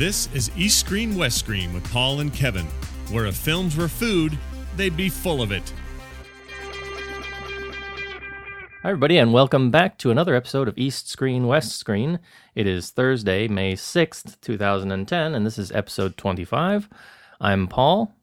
[0.00, 2.64] This is East Screen West Screen with Paul and Kevin,
[3.10, 4.38] where if films were food,
[4.74, 5.74] they'd be full of it.
[8.82, 12.18] Hi, everybody, and welcome back to another episode of East Screen West Screen.
[12.54, 16.88] It is Thursday, May 6th, 2010, and this is episode 25.
[17.38, 18.14] I'm Paul.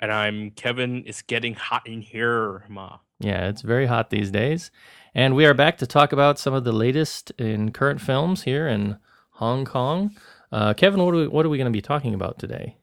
[0.00, 1.04] And I'm Kevin.
[1.06, 2.98] It's getting hot in here, Ma.
[3.20, 4.72] Yeah, it's very hot these days.
[5.14, 8.66] And we are back to talk about some of the latest in current films here
[8.66, 8.98] in
[9.34, 10.16] Hong Kong.
[10.50, 12.76] Uh, Kevin, what are we, what are we going to be talking about today?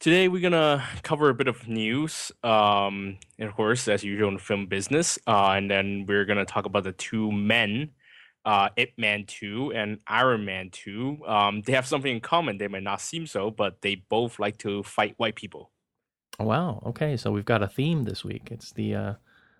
[0.00, 4.34] Today we're gonna cover a bit of news, um, and of course, as usual in
[4.34, 7.90] the film business, uh, and then we're gonna talk about the two men,
[8.44, 11.18] uh, Ip Man Two and Iron Man Two.
[11.26, 12.58] Um, they have something in common.
[12.58, 15.72] They might not seem so, but they both like to fight white people.
[16.38, 16.80] Wow.
[16.86, 18.52] Okay, so we've got a theme this week.
[18.52, 19.14] It's the uh,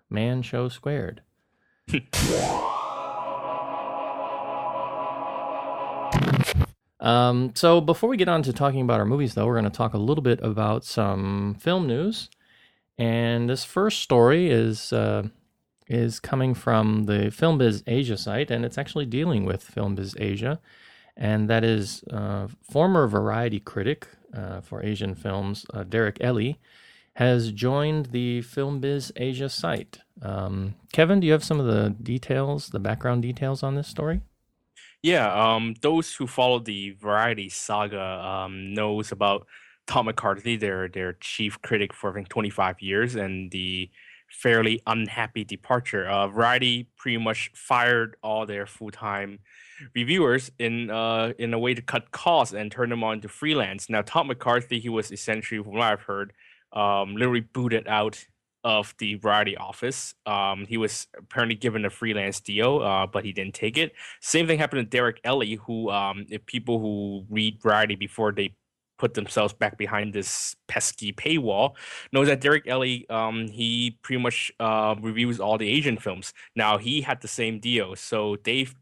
[0.09, 1.21] Man Show Squared.
[6.99, 9.69] Um, so before we get on to talking about our movies, though, we're going to
[9.69, 12.29] talk a little bit about some film news.
[12.97, 15.23] And this first story is uh,
[15.87, 20.59] is coming from the FilmBiz Asia site, and it's actually dealing with FilmBiz Asia,
[21.17, 26.59] and that is uh, former Variety critic uh, for Asian films, uh, Derek Elley,
[27.13, 29.99] has joined the FilmBiz Asia site.
[30.21, 34.21] Um, Kevin, do you have some of the details, the background details on this story?
[35.01, 39.47] Yeah, um, those who follow the Variety saga um, knows about
[39.87, 43.89] Todd McCarthy, their their chief critic for I think 25 years, and the
[44.29, 46.07] fairly unhappy departure.
[46.07, 49.39] Uh, Variety pretty much fired all their full time
[49.95, 53.89] reviewers in uh, in a way to cut costs and turn them on to freelance.
[53.89, 56.33] Now, Todd McCarthy, he was essentially, from what I've heard,
[56.73, 58.25] um, literally booted out
[58.63, 60.13] of the Variety office.
[60.25, 63.93] Um, he was apparently given a freelance deal, uh, but he didn't take it.
[64.21, 68.55] Same thing happened to Derek Elley, who, um, if people who read Variety before they
[68.97, 71.75] put themselves back behind this pesky paywall,
[72.11, 76.33] knows that Derek Elley, um, he pretty much uh, reviews all the Asian films.
[76.55, 78.75] Now he had the same deal, so Dave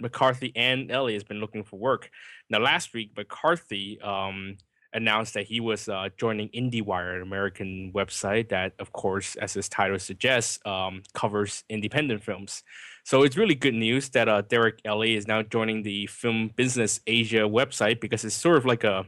[0.00, 2.10] McCarthy and Elley has been looking for work.
[2.48, 4.56] Now last week, McCarthy um,
[4.96, 9.68] announced that he was uh, joining IndieWire, an American website that, of course, as its
[9.68, 12.64] title suggests, um, covers independent films.
[13.04, 16.98] So it's really good news that uh, Derek Elley is now joining the Film Business
[17.06, 19.04] Asia website because it's sort of like a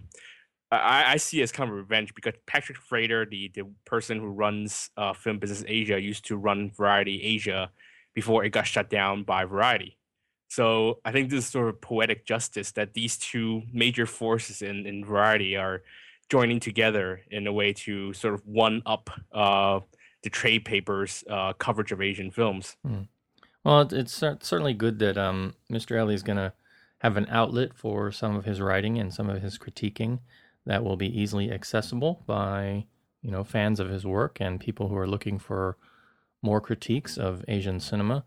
[0.71, 4.29] I, I see it as kind of revenge because Patrick Frater, the, the person who
[4.29, 7.71] runs uh, Film Business Asia, used to run Variety Asia
[8.15, 9.97] before it got shut down by Variety.
[10.49, 14.87] So I think this is sort of poetic justice that these two major forces in,
[14.87, 15.83] in variety are
[16.29, 19.81] joining together in a way to sort of one up uh,
[20.23, 22.77] the trade papers uh, coverage of Asian films.
[22.87, 23.09] Mm.
[23.65, 25.97] Well, it's certainly good that um, Mr.
[25.99, 26.53] Elley is going to
[26.99, 30.21] have an outlet for some of his writing and some of his critiquing
[30.67, 32.87] that will be easily accessible by
[33.23, 35.77] you know fans of his work and people who are looking for
[36.43, 38.25] more critiques of Asian cinema.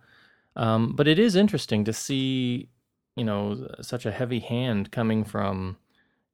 [0.56, 2.70] Um, but it is interesting to see,
[3.16, 5.78] you know, such a heavy hand coming from,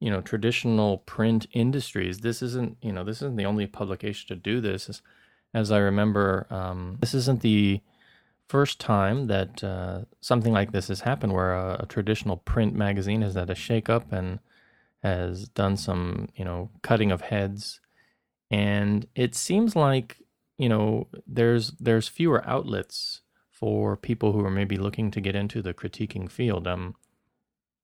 [0.00, 2.20] you know, traditional print industries.
[2.20, 4.88] This isn't, you know, this isn't the only publication to do this.
[4.88, 5.02] As,
[5.54, 7.80] as I remember, um, this isn't the
[8.48, 13.22] first time that uh, something like this has happened, where a, a traditional print magazine
[13.22, 14.40] has had a shakeup and
[15.02, 17.80] has done some, you know, cutting of heads.
[18.50, 20.18] And it seems like,
[20.56, 23.20] you know, there's there's fewer outlets
[23.58, 26.66] for people who are maybe looking to get into the critiquing field.
[26.68, 26.94] Um,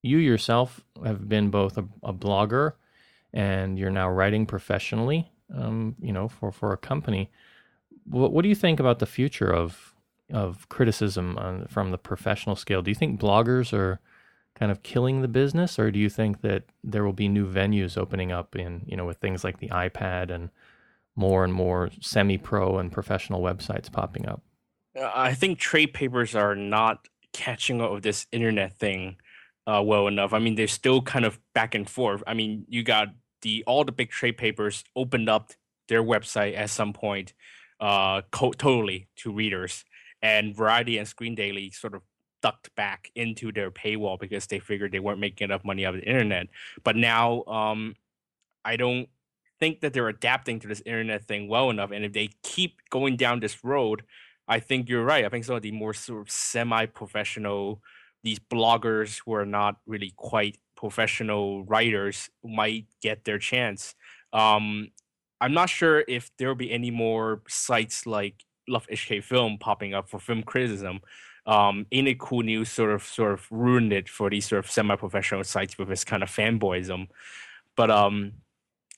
[0.01, 2.73] you yourself have been both a, a blogger
[3.33, 5.29] and you're now writing professionally.
[5.53, 7.29] Um, you know, for for a company.
[8.05, 9.93] What what do you think about the future of
[10.33, 12.81] of criticism on, from the professional scale?
[12.81, 13.99] Do you think bloggers are
[14.55, 17.97] kind of killing the business, or do you think that there will be new venues
[17.97, 20.49] opening up in you know with things like the iPad and
[21.15, 24.41] more and more semi-pro and professional websites popping up?
[25.01, 29.17] I think trade papers are not catching up with this internet thing
[29.67, 30.33] uh, well enough.
[30.33, 32.23] I mean, they're still kind of back and forth.
[32.25, 33.09] I mean, you got
[33.41, 35.51] the all the big trade papers opened up
[35.87, 37.33] their website at some point,
[37.79, 39.83] uh, co- totally to readers,
[40.21, 42.01] and Variety and Screen Daily sort of
[42.41, 46.01] ducked back into their paywall because they figured they weren't making enough money out of
[46.01, 46.47] the internet.
[46.83, 47.95] But now, um,
[48.63, 49.09] I don't
[49.59, 53.17] think that they're adapting to this internet thing well enough, and if they keep going
[53.17, 54.03] down this road
[54.47, 55.25] I think you're right.
[55.25, 57.81] I think some of the more sort of semi-professional,
[58.23, 63.95] these bloggers who are not really quite professional writers might get their chance.
[64.33, 64.89] Um,
[65.41, 69.93] I'm not sure if there will be any more sites like Love HK Film popping
[69.93, 71.01] up for film criticism.
[71.45, 71.85] um,
[72.19, 75.87] Cool News sort of sort of ruined it for these sort of semi-professional sites with
[75.87, 77.07] this kind of fanboyism.
[77.75, 78.33] But um,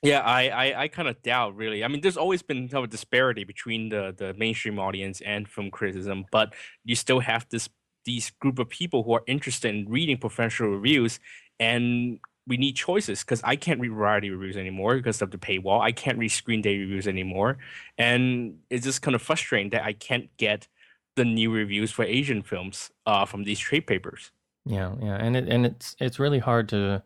[0.04, 1.84] yeah, I I, I kind of doubt really.
[1.84, 5.48] I mean, there's always been kind of a disparity between the the mainstream audience and
[5.48, 6.54] film criticism, but
[6.84, 7.70] you still have this
[8.06, 11.20] these group of people who are interested in reading professional reviews
[11.60, 15.82] and we need choices because I can't read variety reviews anymore because of the paywall.
[15.82, 17.58] I can't read Screen Day reviews anymore,
[17.98, 20.68] and it's just kind of frustrating that I can't get
[21.16, 24.32] the new reviews for Asian films uh, from these trade papers.
[24.66, 27.04] Yeah, yeah, and it and it's it's really hard to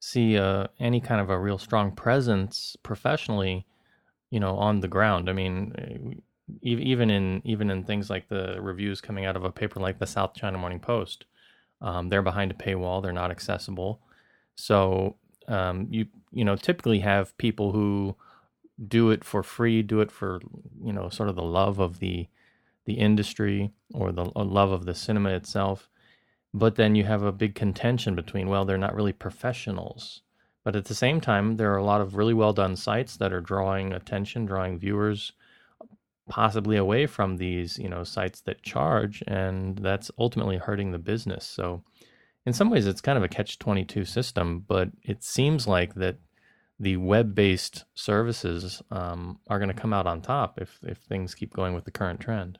[0.00, 3.66] see uh, any kind of a real strong presence professionally,
[4.30, 5.28] you know, on the ground.
[5.30, 6.14] I mean, eh,
[6.62, 10.06] even in even in things like the reviews coming out of a paper like the
[10.06, 11.26] South China Morning Post,
[11.80, 13.02] um, they're behind a paywall.
[13.02, 14.00] They're not accessible.
[14.56, 15.16] So
[15.46, 18.16] um, you you know typically have people who
[18.88, 20.40] do it for free, do it for
[20.82, 22.26] you know sort of the love of the
[22.86, 25.88] the industry or the love of the cinema itself.
[26.52, 30.22] But then you have a big contention between well, they're not really professionals.
[30.64, 33.32] But at the same time, there are a lot of really well done sites that
[33.32, 35.32] are drawing attention, drawing viewers
[36.28, 41.44] possibly away from these, you know, sites that charge, and that's ultimately hurting the business.
[41.44, 41.82] So,
[42.46, 46.16] in some ways, it's kind of a catch-22 system, but it seems like that
[46.78, 51.52] the web-based services um, are going to come out on top if if things keep
[51.52, 52.58] going with the current trend.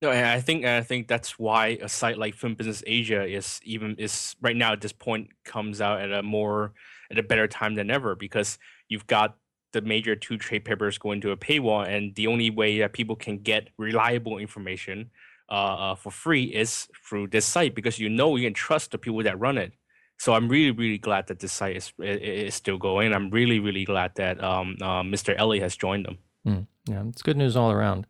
[0.00, 3.60] No, and I think I think that's why a site like Film Business Asia is
[3.64, 6.72] even is right now at this point comes out at a more
[7.10, 8.58] at a better time than ever because
[8.88, 9.36] you've got
[9.72, 13.16] the major two trade papers going to a paywall, and the only way that people
[13.16, 15.10] can get reliable information
[15.50, 15.52] uh,
[15.92, 19.22] uh, for free is through this site because you know you can trust the people
[19.22, 19.72] that run it.
[20.18, 23.12] So I'm really, really glad that this site is is still going.
[23.12, 25.34] I'm really, really glad that um, uh, Mr.
[25.36, 26.18] Elley has joined them.
[26.46, 28.06] Mm, yeah, it's good news all around.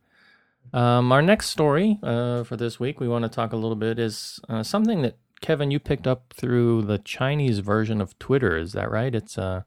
[0.73, 3.99] Um, our next story uh, for this week, we want to talk a little bit
[3.99, 8.57] is uh, something that Kevin you picked up through the Chinese version of Twitter.
[8.57, 9.15] Is that right?
[9.15, 9.63] It's uh,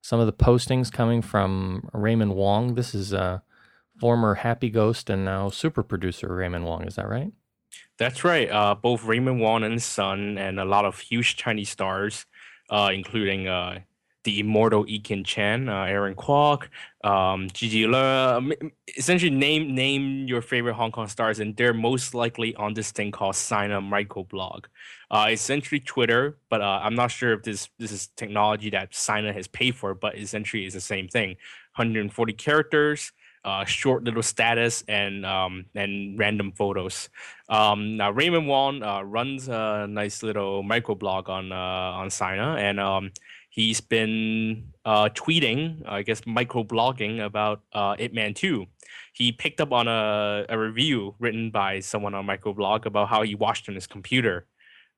[0.00, 2.74] some of the postings coming from Raymond Wong.
[2.74, 3.40] This is uh,
[3.98, 6.86] former Happy Ghost and now super producer Raymond Wong.
[6.86, 7.32] Is that right?
[7.98, 8.50] That's right.
[8.50, 12.26] Uh, both Raymond Wong and son, and a lot of huge Chinese stars,
[12.70, 13.80] uh, including uh,
[14.28, 16.68] the immortal Ekin Chen, uh, Aaron Kwok,
[17.02, 18.42] um, Gigi Le.
[18.94, 23.10] Essentially, name name your favorite Hong Kong stars, and they're most likely on this thing
[23.10, 24.66] called Sina Microblog.
[25.10, 29.32] Uh, essentially Twitter, but uh, I'm not sure if this this is technology that Sina
[29.32, 31.28] has paid for, but essentially it's the same thing.
[31.76, 33.12] 140 characters,
[33.46, 37.08] uh, short little status, and um, and random photos.
[37.48, 42.78] Um, now Raymond Wong uh, runs a nice little microblog on uh, on Sina, and
[42.78, 43.12] um,
[43.58, 48.64] he's been uh, tweeting, I guess, microblogging about uh, Ip Man 2.
[49.14, 53.34] He picked up on a, a review written by someone on microblog about how he
[53.34, 54.46] watched on his computer.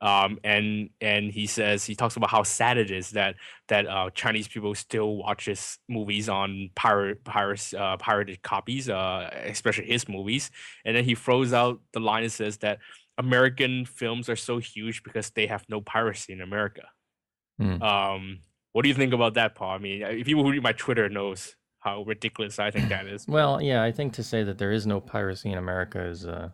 [0.02, 3.36] Um, and and he says he talks about how sad it is that
[3.68, 7.18] that uh, Chinese people still watch watches movies on pirate
[7.74, 10.50] uh, pirated copies, uh, especially his movies.
[10.84, 12.78] And then he throws out the line and says that
[13.16, 16.88] American films are so huge because they have no piracy in America.
[17.60, 17.82] Mm.
[17.82, 18.38] Um,
[18.72, 19.70] what do you think about that, Paul?
[19.70, 23.26] I mean, if people who read my Twitter knows how ridiculous I think that is.
[23.28, 26.50] well, yeah, I think to say that there is no piracy in America is uh,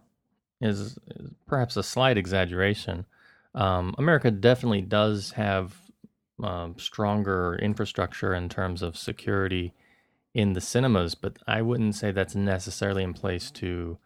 [0.61, 0.99] is
[1.46, 3.06] perhaps a slight exaggeration.
[3.54, 5.75] Um, America definitely does have
[6.42, 9.73] um, stronger infrastructure in terms of security
[10.35, 13.99] in the cinemas, but I wouldn't say that's necessarily in place to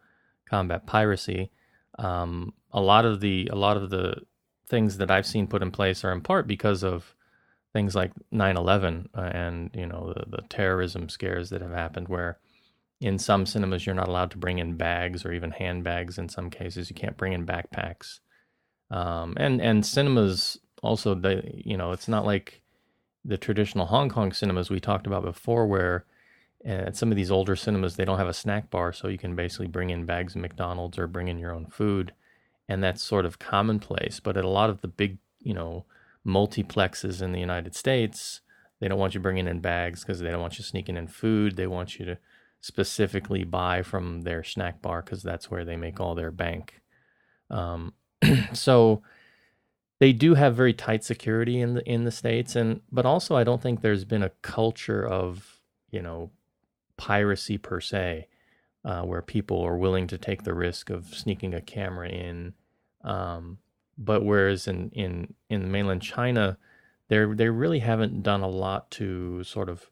[0.49, 1.51] combat piracy.
[1.99, 4.21] Um, a lot of the a lot of the
[4.67, 7.13] things that I've seen put in place are in part because of
[7.73, 12.39] things like 9/11 uh, and you know the, the terrorism scares that have happened where
[13.01, 16.17] in some cinemas you're not allowed to bring in bags or even handbags.
[16.17, 18.19] In some cases you can't bring in backpacks.
[18.91, 22.61] Um, and and cinemas also they you know it's not like
[23.25, 26.05] the traditional Hong Kong cinemas we talked about before where
[26.63, 29.17] at uh, some of these older cinemas they don't have a snack bar so you
[29.17, 32.13] can basically bring in bags of McDonald's or bring in your own food.
[32.69, 35.85] And that's sort of commonplace but at a lot of the big you know
[36.25, 38.41] multiplexes in the United States,
[38.79, 41.55] they don't want you bringing in bags because they don't want you sneaking in food.
[41.55, 42.17] They want you to
[42.61, 46.81] specifically buy from their snack bar because that's where they make all their bank.
[47.49, 47.93] Um,
[48.53, 49.03] so
[49.99, 53.43] they do have very tight security in the in the states, and but also I
[53.43, 55.59] don't think there's been a culture of
[55.91, 56.31] you know
[56.97, 58.27] piracy per se,
[58.83, 62.53] uh, where people are willing to take the risk of sneaking a camera in.
[63.03, 63.59] Um,
[63.97, 66.57] but whereas in in in mainland China,
[67.09, 69.89] they they really haven't done a lot to sort of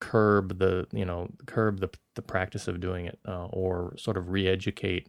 [0.00, 4.28] curb the you know curb the the practice of doing it uh, or sort of
[4.30, 5.08] re-educate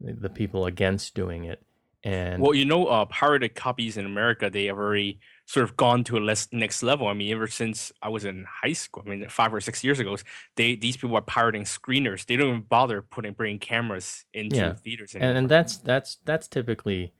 [0.00, 1.62] the people against doing it.
[2.04, 6.04] And well, you know, uh, pirated copies in America they have already sort of gone
[6.04, 7.08] to a less, next level.
[7.08, 9.98] I mean, ever since I was in high school, I mean, five or six years
[9.98, 10.16] ago,
[10.54, 12.24] they these people are pirating screeners.
[12.24, 14.74] They don't even bother putting bringing cameras into Yeah.
[14.74, 15.14] theaters.
[15.14, 15.38] and, anymore.
[15.38, 17.12] and that's that's that's typically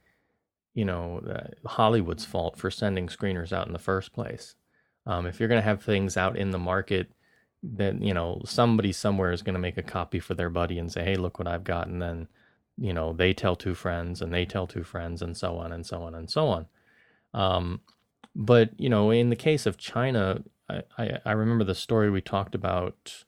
[0.78, 4.54] you know uh, hollywood's fault for sending screeners out in the first place.
[5.06, 7.10] Um, if you're going to have things out in the market
[7.62, 10.92] then you know somebody somewhere is going to make a copy for their buddy and
[10.92, 12.28] say hey look what i've got and then
[12.76, 15.84] you know they tell two friends and they tell two friends and so on and
[15.84, 16.66] so on and so on.
[17.34, 17.80] Um,
[18.36, 22.20] but you know in the case of china I, I, I remember the story we
[22.20, 23.24] talked about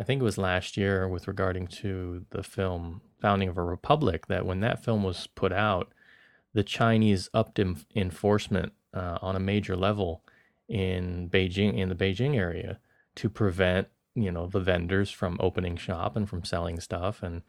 [0.00, 4.28] I think it was last year with regarding to the film Founding of a Republic
[4.28, 5.92] that when that film was put out,
[6.54, 10.22] the Chinese upped en- enforcement uh, on a major level
[10.68, 12.78] in Beijing in the Beijing area
[13.16, 17.42] to prevent you know the vendors from opening shop and from selling stuff and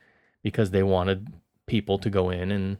[0.44, 1.34] because they wanted
[1.65, 2.77] people to go in and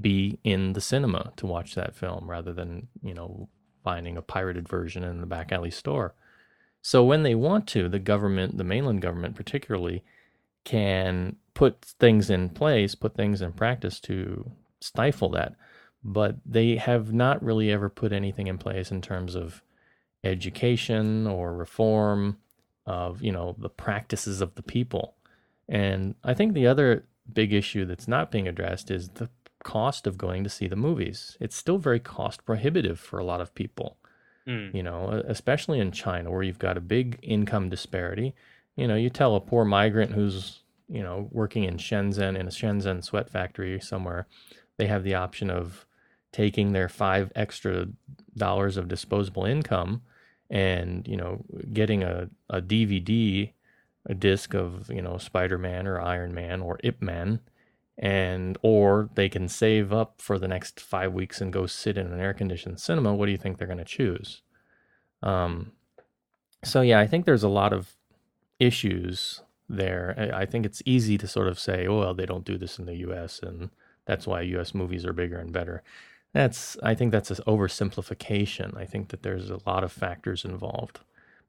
[0.00, 3.48] be in the cinema to watch that film rather than you know
[3.82, 6.14] finding a pirated version in the back alley store.
[6.82, 10.04] So when they want to, the government, the mainland government particularly,
[10.64, 15.54] can put things in place, put things in practice to stifle that.
[16.04, 19.62] But they have not really ever put anything in place in terms of
[20.24, 22.38] education or reform
[22.86, 25.16] of, you know, the practices of the people.
[25.68, 29.28] And I think the other big issue that's not being addressed is the
[29.64, 31.36] cost of going to see the movies.
[31.40, 33.98] It's still very cost prohibitive for a lot of people
[34.48, 34.74] Mm.
[34.74, 38.34] you know, especially in China where you've got a big income disparity.
[38.76, 42.50] You know, you tell a poor migrant who's, you know, working in Shenzhen in a
[42.50, 44.26] Shenzhen sweat factory somewhere,
[44.78, 45.86] they have the option of
[46.32, 47.88] taking their five extra
[48.36, 50.02] dollars of disposable income
[50.50, 53.52] and, you know, getting a, a DVD,
[54.06, 57.40] a disc of, you know, Spider Man or Iron Man or Ip Man
[57.98, 62.06] and or they can save up for the next five weeks and go sit in
[62.06, 63.14] an air conditioned cinema.
[63.14, 64.42] What do you think they're going to choose?
[65.22, 65.72] Um
[66.64, 67.94] so yeah i think there's a lot of
[68.58, 70.14] issues there.
[70.16, 72.78] I, I think it's easy to sort of say oh well they don't do this
[72.78, 73.70] in the us and
[74.08, 75.82] that's why us movies are bigger and better.
[76.34, 78.76] That's i think that's an oversimplification.
[78.76, 81.00] I think that there's a lot of factors involved.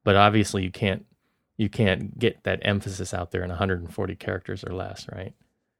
[0.03, 1.05] But obviously you can't
[1.57, 5.33] you can't get that emphasis out there in 140 characters or less right?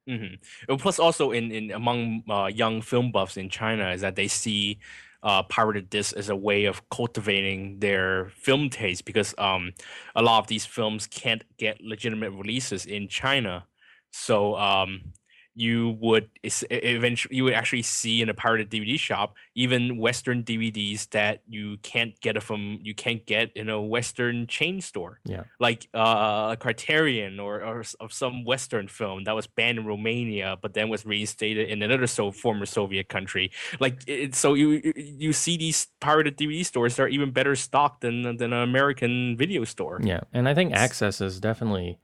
[0.08, 0.34] Hmm
[0.78, 4.78] plus, also in in among uh, young film buffs in China, is that they see
[5.22, 9.72] uh, pirated discs as a way of cultivating their film taste because um,
[10.16, 13.66] a lot of these films can't get legitimate releases in China,
[14.10, 15.12] so um,
[15.60, 16.26] you would
[16.70, 21.76] eventually you would actually see in a pirated DVD shop even Western DVDs that you
[21.82, 26.56] can't get from you can't get in a Western chain store yeah like uh, a
[26.56, 31.04] Criterion or, or of some Western film that was banned in Romania, but then was
[31.04, 33.50] reinstated in another so former Soviet country.
[33.78, 38.00] Like it, so, you you- see these pirated DVD stores that are even better stocked
[38.00, 40.00] than than an American video store.
[40.02, 41.98] Yeah, and I think access is definitely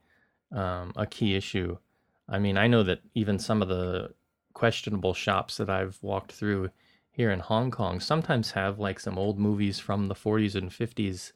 [0.51, 1.77] um, a key issue.
[2.29, 4.13] I mean, I know that even some of the
[4.53, 6.71] questionable shops that I've walked through
[7.11, 11.31] here in Hong Kong sometimes have like some old movies from the 40s and 50s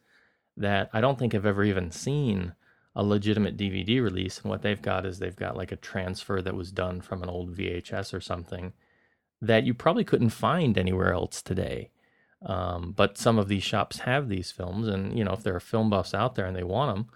[0.56, 2.54] that I don't think have ever even seen
[2.94, 4.40] a legitimate DVD release.
[4.40, 7.28] And what they've got is they've got like a transfer that was done from an
[7.28, 8.72] old VHS or something
[9.40, 11.90] that you probably couldn't find anywhere else today.
[12.44, 15.60] Um, but some of these shops have these films, and you know, if there are
[15.60, 17.08] film buffs out there and they want them,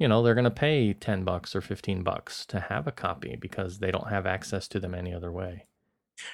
[0.00, 3.36] you know, they're going to pay ten bucks or fifteen bucks to have a copy
[3.38, 5.66] because they don't have access to them any other way.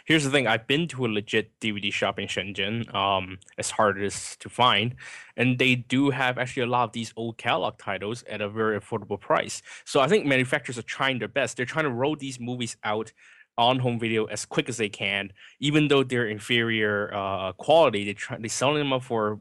[0.05, 4.01] Here's the thing: I've been to a legit DVD shop in Shenzhen, um, as hard
[4.01, 4.95] as to find,
[5.37, 8.79] and they do have actually a lot of these old catalog titles at a very
[8.79, 9.63] affordable price.
[9.85, 11.57] So I think manufacturers are trying their best.
[11.57, 13.13] They're trying to roll these movies out
[13.59, 18.05] on home video as quick as they can, even though they're inferior uh, quality.
[18.05, 19.41] They try they selling them up for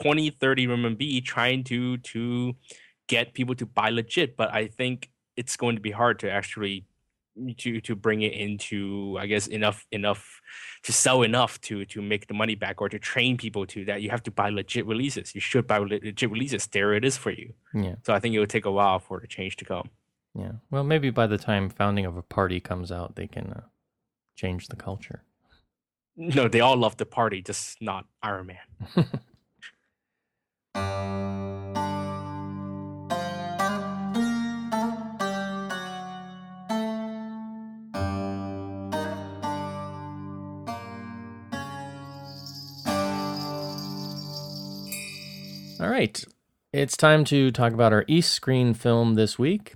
[0.00, 2.54] 20, 30 RMB, trying to to
[3.14, 4.28] get people to buy legit.
[4.40, 4.96] But I think
[5.40, 6.76] it's going to be hard to actually
[7.62, 10.22] to to bring it into I guess enough enough
[10.86, 13.98] to sell enough to to make the money back or to train people to that
[14.02, 15.34] you have to buy legit releases.
[15.36, 16.66] You should buy legit releases.
[16.76, 17.48] There it is for you.
[17.86, 19.88] Yeah, So I think it will take a while for the change to come.
[20.42, 20.52] yeah.
[20.70, 23.64] Well, maybe by the time Founding of a Party comes out, they can uh,
[24.40, 25.20] change the culture.
[26.36, 28.66] No, they all love the party, just not Iron Man.
[45.92, 46.24] right.
[46.72, 49.74] It's time to talk about our East Screen film this week.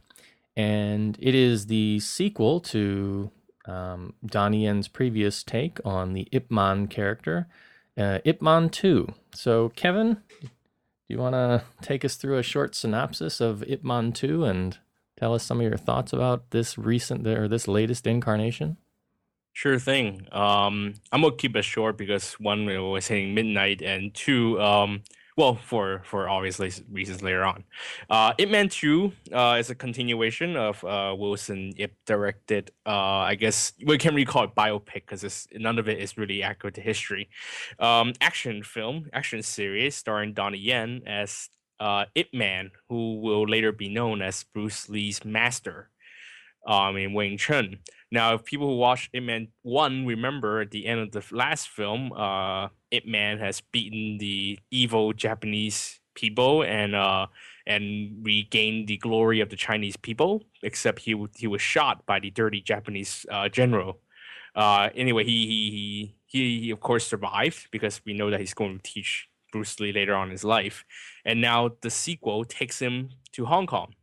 [0.56, 3.30] And it is the sequel to
[3.66, 7.48] um, Donnie Yen's previous take on the Ip Man character,
[7.98, 9.12] uh, Ip Man 2.
[9.34, 10.48] So, Kevin, do
[11.08, 14.78] you want to take us through a short synopsis of Ip Man 2 and
[15.18, 18.78] tell us some of your thoughts about this recent or this latest incarnation?
[19.52, 20.26] Sure thing.
[20.32, 25.02] Um, I'm gonna keep it short because one, it was hitting midnight, and two, um,
[25.36, 27.64] well, for for obviously reasons later on.
[28.08, 32.70] Uh, Ip Man Two uh, is a continuation of uh, Wilson Ip directed.
[32.86, 36.42] Uh, I guess we can't really call it biopic because none of it is really
[36.42, 37.28] accurate to history.
[37.78, 41.50] Um, action film, action series starring Donnie Yen as
[41.80, 45.90] uh, Ip Man, who will later be known as Bruce Lee's master.
[46.66, 47.78] Um, in Wing Chun.
[48.10, 51.68] Now, if people who watched Ip Man 1 remember at the end of the last
[51.68, 52.68] film, uh,
[53.04, 57.26] Man has beaten the evil Japanese people and uh,
[57.66, 62.30] and regained the glory of the Chinese people, except he, he was shot by the
[62.30, 63.98] dirty Japanese uh, general.
[64.54, 68.78] Uh, anyway, he, he, he, he, of course, survived because we know that he's going
[68.78, 70.84] to teach Bruce Lee later on in his life.
[71.24, 73.94] And now the sequel takes him to Hong Kong.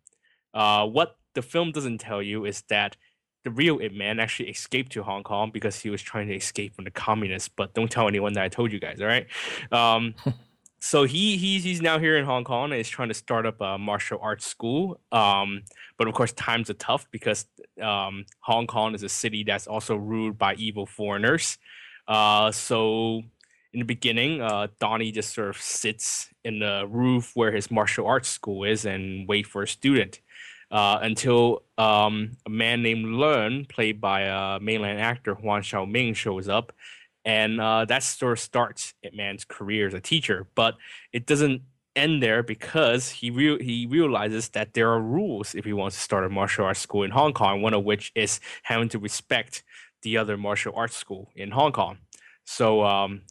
[0.54, 2.98] Uh, what the film doesn't tell you is that
[3.44, 6.76] the real Ip Man actually escaped to Hong Kong because he was trying to escape
[6.76, 7.50] from the communists.
[7.50, 9.28] But don't tell anyone that I told you guys, all right?
[9.72, 10.16] Um,
[10.80, 13.60] so he he's he's now here in Hong Kong and is trying to start up
[13.62, 15.00] a martial arts school.
[15.12, 15.64] Um,
[15.98, 17.46] but of course, times are tough because
[17.82, 21.58] um, Hong Kong is a city that's also ruled by evil foreigners.
[22.08, 23.22] Uh, so
[23.74, 28.06] in the beginning, uh, Donnie just sort of sits in the roof where his martial
[28.06, 30.20] arts school is and wait for a student
[30.72, 36.48] uh, until um, a man named Learn, played by a mainland actor Huang Xiaoming, shows
[36.48, 36.74] up,
[37.26, 40.48] and uh, that sort of starts Ip Man's career as a teacher.
[40.56, 40.76] But
[41.12, 41.62] it doesn't
[41.96, 46.02] end there because he re- he realizes that there are rules if he wants to
[46.02, 47.62] start a martial arts school in Hong Kong.
[47.62, 49.64] One of which is having to respect
[50.02, 51.98] the other martial arts school in Hong Kong.
[52.46, 53.22] So um,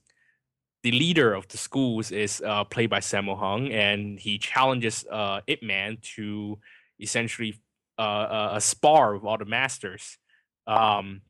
[0.83, 5.40] the leader of the schools is uh, played by Sammo Hung, and he challenges uh,
[5.47, 6.59] Ip Man to
[7.00, 7.61] essentially
[7.98, 10.18] uh, a spar with all the masters.
[10.66, 11.22] Um,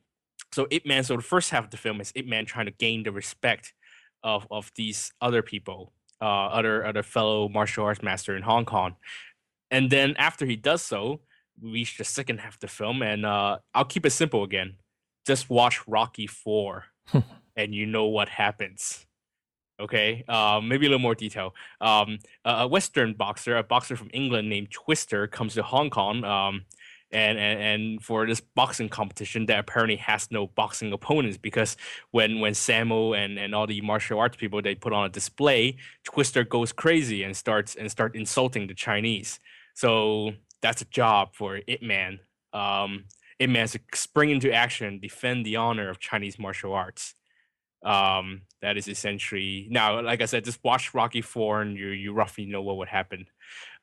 [0.52, 2.72] so Ip Man, so the first half of the film is Ip Man trying to
[2.72, 3.72] gain the respect
[4.22, 8.96] of of these other people, uh, other other fellow martial arts master in Hong Kong,
[9.70, 11.20] and then after he does so,
[11.60, 14.74] we reach the second half of the film, and uh, I'll keep it simple again.
[15.26, 16.84] Just watch Rocky Four,
[17.56, 19.06] and you know what happens.
[19.80, 21.54] Okay, um, maybe a little more detail.
[21.80, 26.24] Um, a Western boxer, a boxer from England named Twister, comes to Hong Kong.
[26.24, 26.62] Um,
[27.12, 31.76] and, and and for this boxing competition that apparently has no boxing opponents because
[32.10, 35.76] when when Sammo and, and all the martial arts people they put on a display,
[36.04, 39.40] Twister goes crazy and starts and start insulting the Chinese.
[39.74, 40.32] So
[40.62, 42.20] that's a job for Ip Man.
[42.52, 43.04] Um,
[43.38, 47.14] Ip Man to spring into action, defend the honor of Chinese martial arts
[47.84, 52.12] um, that is essentially now like i said just watch rocky 4 and you you
[52.12, 53.26] roughly know what would happen.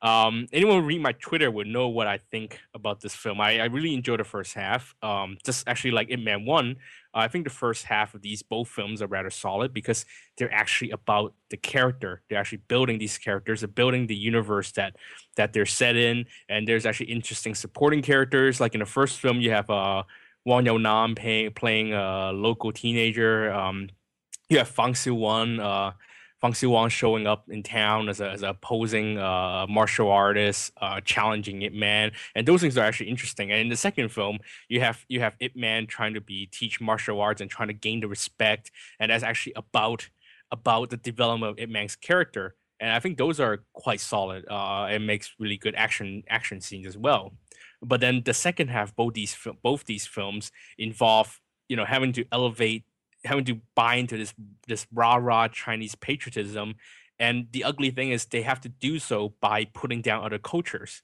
[0.02, 3.42] Um, anyone read my twitter would know what i think about this film.
[3.42, 4.96] I, I really enjoyed the first half.
[5.04, 8.42] Um, just actually like in Man 1 uh, i think the first half of these
[8.42, 10.06] both films are rather solid because
[10.38, 12.22] they're actually about the character.
[12.30, 13.62] They're actually building these characters.
[13.62, 14.96] They're building the universe that
[15.36, 16.26] that they're set in.
[16.48, 18.60] And there's actually interesting supporting characters.
[18.60, 20.04] Like in the first film you have uh
[20.46, 23.52] Wang Yao Nam pay, playing a local teenager.
[23.52, 23.90] Um,
[24.50, 25.92] you have Fang Wang, uh,
[26.42, 31.02] Fang Wang showing up in town as a, as a posing uh, martial artist, uh,
[31.02, 33.52] challenging Ip Man, and those things are actually interesting.
[33.52, 36.82] And in the second film, you have you have Ip Man trying to be teach
[36.82, 40.10] martial arts and trying to gain the respect, and that's actually about
[40.52, 42.56] about the development of Ip Man's character.
[42.80, 44.46] And I think those are quite solid.
[44.50, 47.34] Uh, it makes really good action action scenes as well.
[47.82, 52.26] But then the second half, both these both these films involve you know having to
[52.32, 52.86] elevate,
[53.24, 54.34] having to buy into this
[54.68, 56.76] this rah rah Chinese patriotism,
[57.20, 61.02] and the ugly thing is they have to do so by putting down other cultures.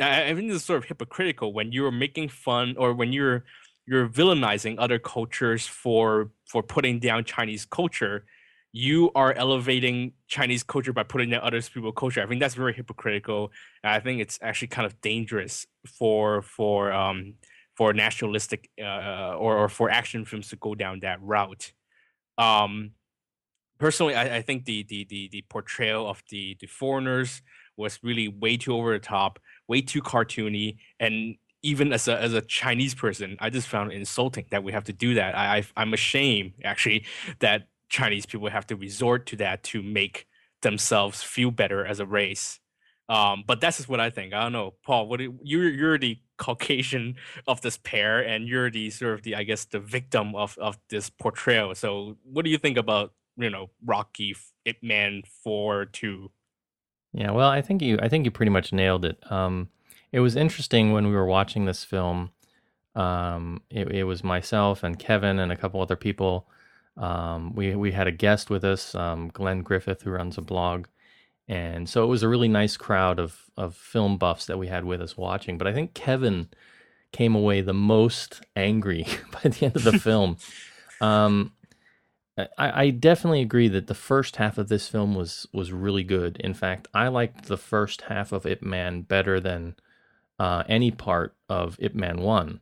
[0.00, 3.44] I, I think this is sort of hypocritical when you're making fun or when you're
[3.86, 8.24] you're villainizing other cultures for for putting down Chinese culture
[8.76, 12.20] you are elevating Chinese culture by putting down other people's culture.
[12.20, 13.52] I think that's very hypocritical.
[13.84, 17.34] I think it's actually kind of dangerous for for um
[17.76, 21.72] for nationalistic uh, uh, or or for action films to go down that route.
[22.36, 22.90] Um,
[23.78, 27.42] personally, I, I think the, the the the portrayal of the the foreigners
[27.76, 32.34] was really way too over the top, way too cartoony, and even as a as
[32.34, 35.38] a Chinese person, I just found insulting that we have to do that.
[35.38, 37.06] I, I I'm ashamed actually
[37.38, 40.26] that Chinese people have to resort to that to make
[40.62, 42.58] themselves feel better as a race.
[43.08, 44.32] Um, but that's just what I think.
[44.32, 45.08] I don't know, Paul.
[45.08, 47.16] What do, you're you're the Caucasian
[47.46, 50.78] of this pair, and you're the sort of the I guess the victim of of
[50.88, 51.74] this portrayal.
[51.74, 56.30] So, what do you think about you know Rocky Ip Man Four Two?
[57.12, 59.18] Yeah, well, I think you I think you pretty much nailed it.
[59.30, 59.68] Um,
[60.10, 62.30] it was interesting when we were watching this film.
[62.94, 66.48] Um, it, it was myself and Kevin and a couple other people.
[66.96, 70.86] Um, we we had a guest with us, um, Glenn Griffith, who runs a blog,
[71.48, 74.84] and so it was a really nice crowd of of film buffs that we had
[74.84, 75.58] with us watching.
[75.58, 76.48] But I think Kevin
[77.12, 80.36] came away the most angry by the end of the film.
[81.00, 81.52] Um,
[82.36, 86.36] I, I, definitely agree that the first half of this film was was really good.
[86.38, 89.76] In fact, I liked the first half of Ip Man better than
[90.38, 92.60] uh, any part of Ip Man One.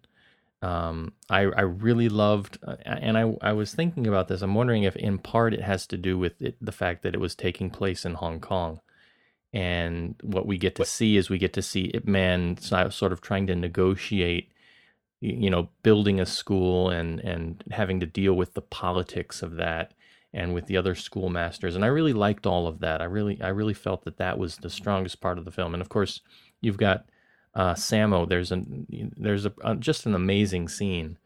[0.63, 4.43] Um, I I really loved, uh, and I I was thinking about this.
[4.43, 7.21] I'm wondering if in part it has to do with it, the fact that it
[7.21, 8.81] was taking place in Hong Kong,
[9.53, 13.21] and what we get to see is we get to see Ip Man sort of
[13.21, 14.53] trying to negotiate
[15.23, 19.95] you know building a school and and having to deal with the politics of that
[20.35, 21.77] and with the other schoolmasters.
[21.77, 23.01] And i really liked all of that.
[23.01, 25.75] I really i really felt that that was the strongest part of the film.
[25.75, 26.21] And of course
[26.61, 27.07] you've got
[27.55, 28.63] uh, Sammo there's a
[29.17, 31.19] there's a, uh, just an amazing scene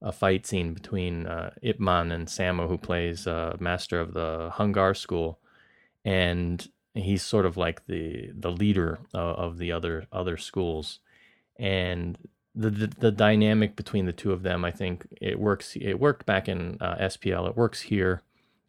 [0.00, 4.50] a fight scene between uh, Ip Man and Sammo who plays uh, master of the
[4.54, 5.38] Hung Ga school
[6.04, 10.98] and he's sort of like the the leader of, of the other other schools
[11.58, 12.18] and
[12.54, 15.76] the, the, the dynamic between the two of them, I think it works.
[15.76, 17.48] It worked back in uh, SPL.
[17.48, 18.22] It works here,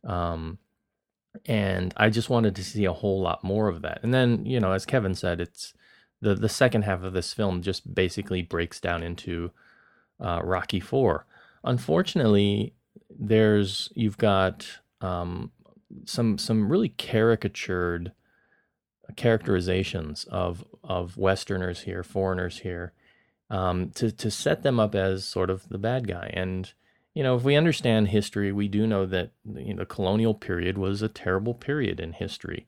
[0.05, 0.57] um,
[1.45, 3.99] and I just wanted to see a whole lot more of that.
[4.03, 5.73] And then, you know, as Kevin said, it's
[6.23, 9.51] the the second half of this film just basically breaks down into
[10.19, 11.25] uh, Rocky Four.
[11.63, 12.73] Unfortunately,
[13.09, 15.51] there's you've got um,
[16.05, 18.13] some some really caricatured
[19.15, 22.93] characterizations of of Westerners here, foreigners here
[23.49, 26.31] um, to to set them up as sort of the bad guy.
[26.33, 26.71] And
[27.13, 30.77] you know, if we understand history, we do know that you know, the colonial period
[30.77, 32.67] was a terrible period in history.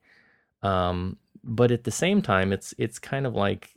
[0.62, 3.71] Um, but at the same time, it's it's kind of like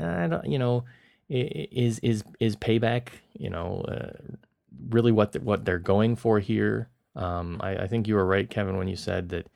[0.00, 0.84] I don't, you know,
[1.30, 4.12] is is is payback, you know, uh,
[4.90, 6.90] really what the, what they're going for here.
[7.16, 9.48] Um, I, I think you were right, Kevin, when you said that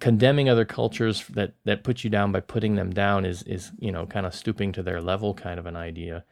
[0.00, 3.92] condemning other cultures that that put you down by putting them down is is you
[3.92, 6.24] know kind of stooping to their level kind of an idea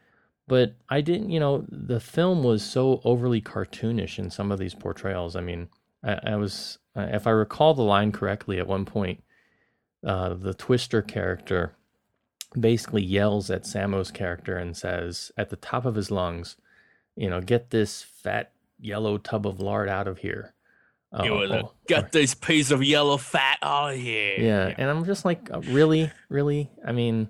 [0.47, 4.75] but i didn't you know the film was so overly cartoonish in some of these
[4.75, 5.69] portrayals i mean
[6.03, 9.23] i, I was if i recall the line correctly at one point
[10.05, 11.73] uh, the twister character
[12.59, 16.55] basically yells at sammo's character and says at the top of his lungs
[17.15, 20.53] you know get this fat yellow tub of lard out of here
[21.13, 24.39] Oh, you oh, get this piece of yellow fat out of here.
[24.39, 26.69] Yeah, and I'm just like, uh, really, really.
[26.85, 27.29] I mean,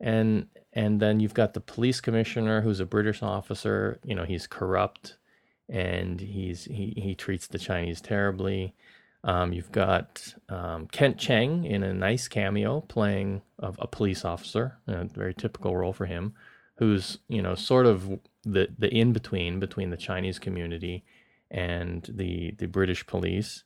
[0.00, 4.00] and and then you've got the police commissioner who's a British officer.
[4.04, 5.18] You know, he's corrupt,
[5.68, 8.74] and he's he he treats the Chinese terribly.
[9.24, 14.78] Um, you've got um, Kent Cheng in a nice cameo playing a, a police officer,
[14.88, 16.34] a very typical role for him,
[16.76, 21.04] who's you know sort of the the in between between the Chinese community
[21.50, 23.62] and the the British police.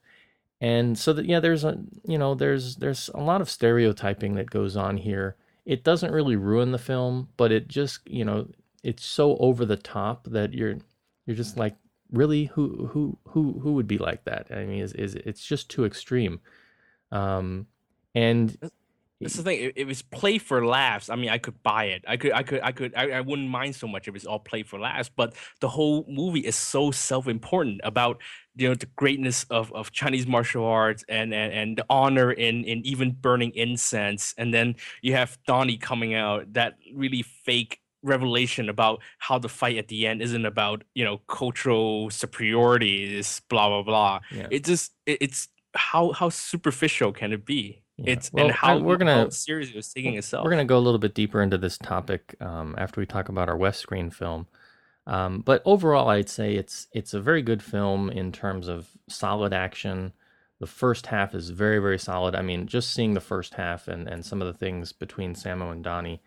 [0.61, 4.51] And so that yeah, there's a you know there's there's a lot of stereotyping that
[4.51, 5.37] goes on here.
[5.64, 8.49] It doesn't really ruin the film, but it just you know
[8.83, 10.77] it's so over the top that you're
[11.25, 11.77] you're just like
[12.12, 14.49] really who who who who would be like that?
[14.51, 16.40] I mean, is is it's just too extreme.
[17.12, 17.66] Um,
[18.14, 18.57] and
[19.21, 19.61] that's the thing.
[19.61, 21.09] It, it, was play for laughs.
[21.09, 22.05] I mean, I could buy it.
[22.07, 24.38] I could, I could, I could, I, I wouldn't mind so much if it's all
[24.38, 25.11] play for laughs.
[25.14, 28.21] But the whole movie is so self-important about
[28.57, 32.64] you know the greatness of, of Chinese martial arts and, and and the honor in
[32.64, 34.35] in even burning incense.
[34.37, 39.77] And then you have Donnie coming out that really fake revelation about how the fight
[39.77, 43.16] at the end isn't about you know cultural superiority.
[43.19, 44.21] Is blah blah blah.
[44.31, 44.49] Yeah.
[44.51, 47.83] It just it, it's how how superficial can it be?
[47.99, 48.12] Yeah.
[48.12, 50.45] It's well, and how I, we're gonna series was taking itself.
[50.45, 53.49] We're gonna go a little bit deeper into this topic um, after we talk about
[53.49, 54.47] our West Screen film.
[55.07, 59.53] Um, but overall, I'd say it's it's a very good film in terms of solid
[59.53, 60.12] action.
[60.59, 62.35] The first half is very very solid.
[62.35, 65.73] I mean, just seeing the first half and, and some of the things between Sammo
[65.73, 66.21] and Donnie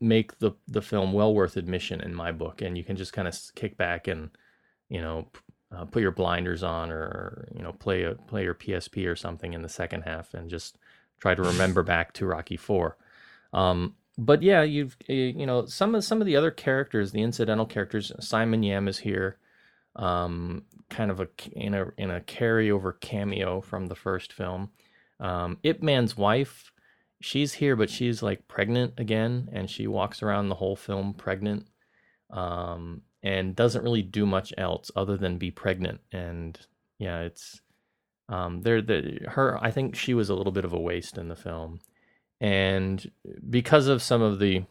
[0.00, 2.62] make the the film well worth admission in my book.
[2.62, 4.30] And you can just kind of kick back and
[4.88, 5.28] you know
[5.74, 9.52] uh, put your blinders on or you know play a play your PSP or something
[9.52, 10.78] in the second half and just
[11.20, 12.96] try to remember back to Rocky Four.
[13.52, 17.66] Um, but yeah, you've you know some of some of the other characters, the incidental
[17.66, 18.12] characters.
[18.20, 19.38] Simon Yam is here,
[19.96, 24.70] um, kind of a in a in a carryover cameo from the first film.
[25.20, 26.72] Um, Ip Man's wife,
[27.20, 31.66] she's here, but she's like pregnant again, and she walks around the whole film pregnant,
[32.30, 36.00] um, and doesn't really do much else other than be pregnant.
[36.12, 36.58] And
[36.98, 37.60] yeah, it's
[38.28, 38.82] um, there.
[38.82, 41.80] The her, I think she was a little bit of a waste in the film,
[42.40, 43.10] and
[43.48, 44.64] because of some of the,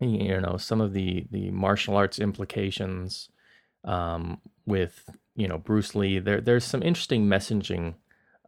[0.00, 3.28] you know, some of the the martial arts implications
[3.84, 7.94] um, with you know Bruce Lee, there there's some interesting messaging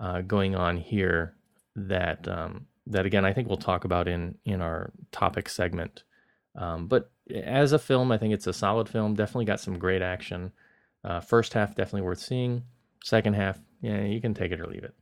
[0.01, 1.35] uh, going on here
[1.75, 6.05] that um, that again I think we'll talk about in in our topic segment.
[6.55, 9.14] Um, but as a film, I think it's a solid film.
[9.14, 10.53] Definitely got some great action.
[11.05, 12.62] Uh, first half definitely worth seeing.
[13.03, 14.95] Second half, yeah, you can take it or leave it.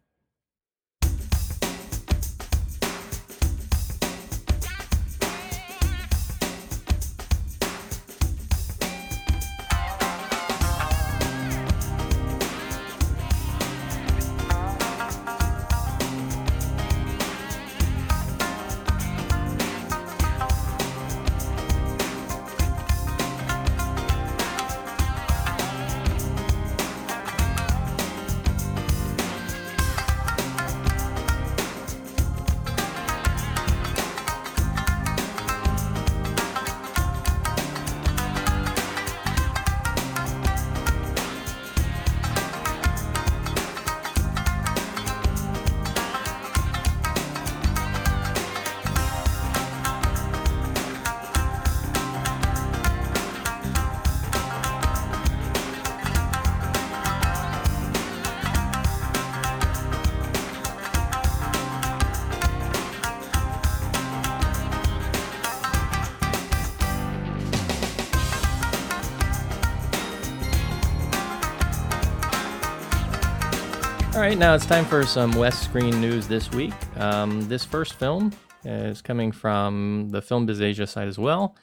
[74.30, 76.72] Right, now it's time for some West Screen news this week.
[76.96, 78.30] Um, this first film
[78.64, 81.56] is coming from the Film Biz Asia side as well,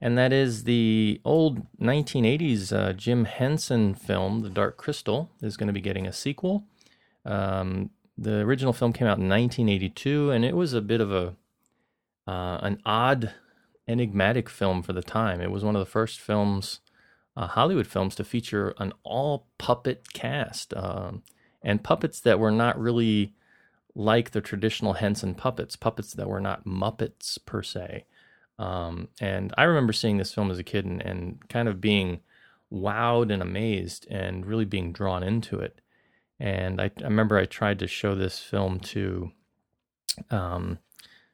[0.00, 5.66] and that is the old 1980s uh, Jim Henson film, The Dark Crystal, is going
[5.66, 6.64] to be getting a sequel.
[7.26, 11.34] Um, the original film came out in 1982, and it was a bit of a
[12.26, 13.34] uh, an odd,
[13.86, 15.42] enigmatic film for the time.
[15.42, 16.80] It was one of the first films,
[17.36, 20.72] uh, Hollywood films, to feature an all puppet cast.
[20.74, 21.22] Um,
[21.64, 23.34] and puppets that were not really
[23.94, 28.04] like the traditional Henson puppets, puppets that were not Muppets per se.
[28.58, 32.20] Um, and I remember seeing this film as a kid and, and kind of being
[32.72, 35.80] wowed and amazed and really being drawn into it.
[36.38, 39.32] And I, I remember I tried to show this film to
[40.30, 40.78] um,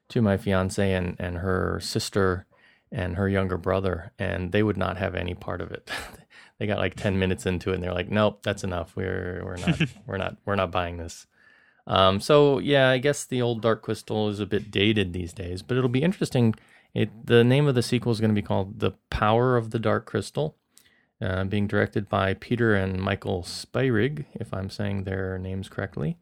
[0.08, 2.46] to my fiance and, and her sister
[2.92, 5.90] and her younger brother, and they would not have any part of it.
[6.60, 8.94] they got like 10 minutes into it and they're like nope that's enough.
[8.94, 11.26] We're we're not we're not we're not buying this.
[11.86, 15.62] Um, so yeah i guess the old dark crystal is a bit dated these days
[15.62, 16.54] but it'll be interesting.
[16.94, 19.78] It the name of the sequel is going to be called the power of the
[19.78, 20.56] dark crystal
[21.20, 26.18] uh, being directed by peter and michael spierig if i'm saying their names correctly.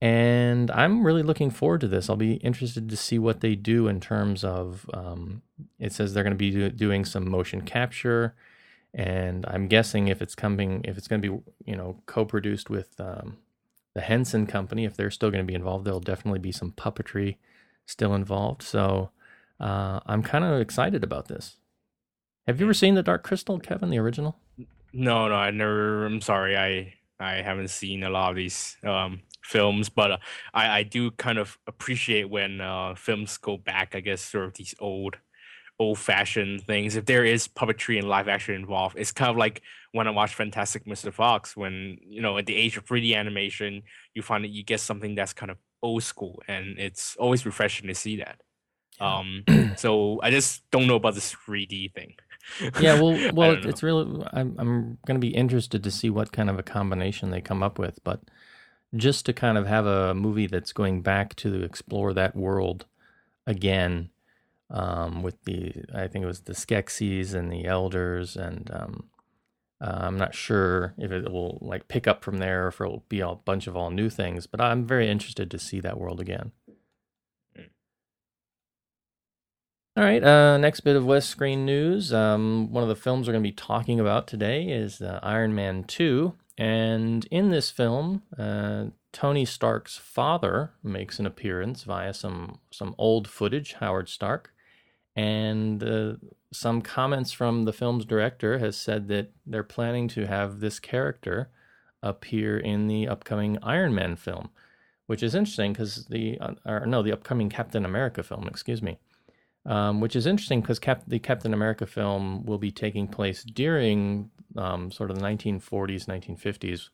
[0.00, 2.08] And i'm really looking forward to this.
[2.08, 5.42] I'll be interested to see what they do in terms of um,
[5.80, 8.34] it says they're going to be do- doing some motion capture
[8.92, 12.98] and I'm guessing if it's coming, if it's going to be, you know, co-produced with
[13.00, 13.38] um,
[13.94, 17.36] the Henson Company, if they're still going to be involved, there'll definitely be some puppetry
[17.86, 18.62] still involved.
[18.62, 19.10] So
[19.60, 21.56] uh, I'm kind of excited about this.
[22.46, 24.38] Have you ever seen the Dark Crystal, Kevin, the original?
[24.92, 26.06] No, no, I never.
[26.06, 30.18] I'm sorry, I I haven't seen a lot of these um, films, but uh,
[30.52, 33.94] I I do kind of appreciate when uh, films go back.
[33.94, 35.16] I guess sort of these old
[35.80, 36.94] old fashioned things.
[36.94, 39.62] If there is puppetry and live action involved, it's kind of like
[39.92, 41.12] when I watch Fantastic Mr.
[41.12, 43.82] Fox, when you know, at the age of 3D animation,
[44.14, 47.88] you find that you get something that's kind of old school, and it's always refreshing
[47.88, 48.40] to see that.
[49.00, 49.44] Um,
[49.76, 52.14] so I just don't know about this 3D thing.
[52.78, 54.22] yeah, well, well, it's really.
[54.34, 57.62] I'm I'm going to be interested to see what kind of a combination they come
[57.62, 58.20] up with, but
[58.94, 62.84] just to kind of have a movie that's going back to explore that world
[63.46, 64.10] again
[64.70, 69.08] um, with the I think it was the Skeksis and the Elders, and um,
[69.80, 72.84] uh, I'm not sure if it will like pick up from there or if it
[72.84, 74.46] will be a bunch of all new things.
[74.46, 76.52] But I'm very interested to see that world again.
[77.56, 77.62] Hmm.
[79.96, 82.12] All right, uh, next bit of West Screen news.
[82.12, 85.54] Um, one of the films we're going to be talking about today is uh, Iron
[85.54, 86.34] Man 2.
[86.58, 93.26] And in this film, uh, Tony Stark's father makes an appearance via some, some old
[93.26, 94.52] footage, Howard Stark
[95.20, 96.14] and uh,
[96.50, 101.50] some comments from the film's director has said that they're planning to have this character
[102.02, 104.48] appear in the upcoming Iron Man film,
[105.06, 108.98] which is interesting because the uh, or no the upcoming Captain America film, excuse me,
[109.66, 114.30] um, which is interesting because Cap- the Captain America film will be taking place during
[114.56, 116.88] um, sort of the 1940s, 1950s,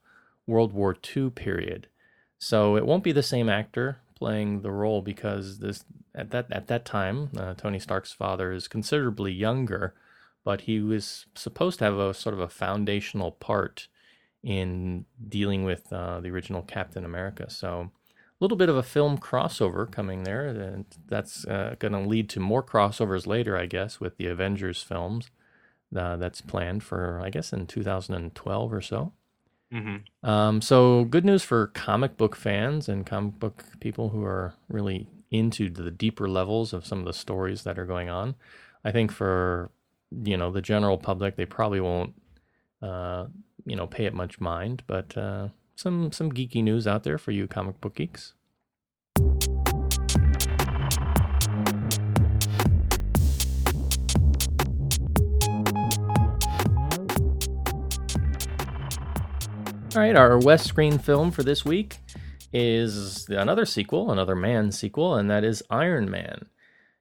[0.48, 1.86] World War II period.
[2.38, 6.66] So it won't be the same actor playing the role because this at that at
[6.66, 9.94] that time uh, Tony Stark's father is considerably younger,
[10.44, 13.88] but he was supposed to have a sort of a foundational part
[14.42, 17.50] in dealing with uh, the original Captain America.
[17.50, 17.90] So
[18.38, 22.29] a little bit of a film crossover coming there, and that's uh, going to lead
[22.31, 25.31] to more crossovers later, I guess, with the Avengers films.
[25.94, 29.12] Uh, that's planned for, I guess, in 2012 or so.
[29.72, 30.29] Mm-hmm.
[30.29, 35.09] Um, so good news for comic book fans and comic book people who are really
[35.31, 38.37] into the deeper levels of some of the stories that are going on.
[38.85, 39.70] I think for
[40.11, 42.14] you know the general public, they probably won't
[42.81, 43.26] uh,
[43.64, 47.33] you know pay it much mind, but uh, some some geeky news out there for
[47.33, 48.35] you comic book geeks.
[59.96, 62.00] All right, our West Screen film for this week
[62.52, 66.50] is another sequel, another man sequel, and that is Iron Man.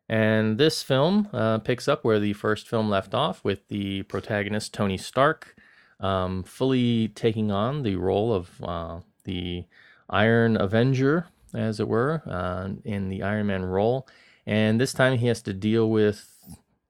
[0.07, 4.73] And this film uh, picks up where the first film left off with the protagonist
[4.73, 5.57] Tony Stark
[5.99, 9.65] um, fully taking on the role of uh, the
[10.09, 14.07] Iron Avenger, as it were, uh, in the Iron Man role.
[14.45, 16.33] And this time he has to deal with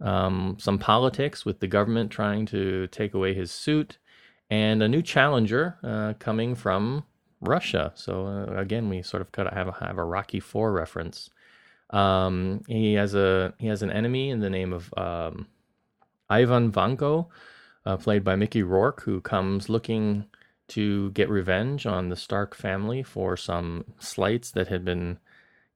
[0.01, 3.97] um, some politics with the government trying to take away his suit
[4.49, 7.03] and a new challenger uh, coming from
[7.41, 7.91] Russia.
[7.95, 11.29] So uh, again, we sort of kind of have a, have a Rocky Four reference.
[11.91, 15.47] Um, he has a he has an enemy in the name of um,
[16.29, 17.27] Ivan Vanko,
[17.85, 20.25] uh, played by Mickey Rourke, who comes looking
[20.67, 25.19] to get revenge on the Stark family for some slights that had been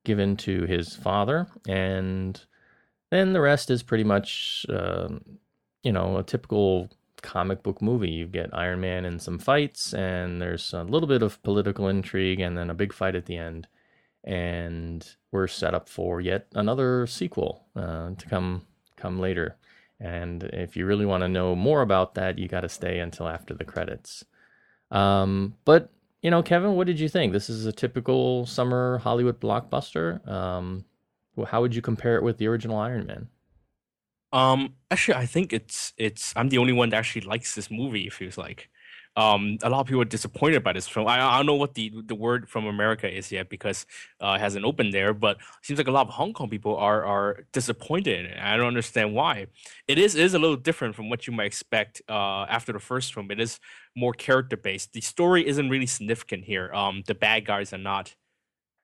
[0.03, 2.43] given to his father, and
[3.11, 5.09] then the rest is pretty much, uh,
[5.83, 6.89] you know, a typical
[7.21, 8.09] comic book movie.
[8.09, 12.39] You get Iron Man and some fights, and there's a little bit of political intrigue,
[12.39, 13.67] and then a big fight at the end.
[14.23, 18.65] And we're set up for yet another sequel uh, to come
[18.97, 19.57] come later.
[19.99, 23.27] And if you really want to know more about that, you got to stay until
[23.27, 24.23] after the credits.
[24.91, 27.31] Um, but you know, Kevin, what did you think?
[27.31, 30.27] This is a typical summer Hollywood blockbuster.
[30.27, 30.85] Um,
[31.47, 33.29] how would you compare it with the original Iron Man?
[34.31, 36.33] Um, actually, I think it's it's.
[36.35, 38.07] I'm the only one that actually likes this movie.
[38.07, 38.69] It feels like.
[39.15, 41.07] Um, a lot of people are disappointed by this film.
[41.07, 43.85] I, I don't know what the the word from America is yet because
[44.21, 45.13] uh, it hasn't opened there.
[45.13, 48.27] But seems like a lot of Hong Kong people are are disappointed.
[48.27, 48.37] In.
[48.37, 49.47] I don't understand why.
[49.87, 52.79] It is it is a little different from what you might expect uh, after the
[52.79, 53.31] first film.
[53.31, 53.59] It is
[53.95, 54.93] more character based.
[54.93, 56.71] The story isn't really significant here.
[56.73, 58.15] Um, the bad guys are not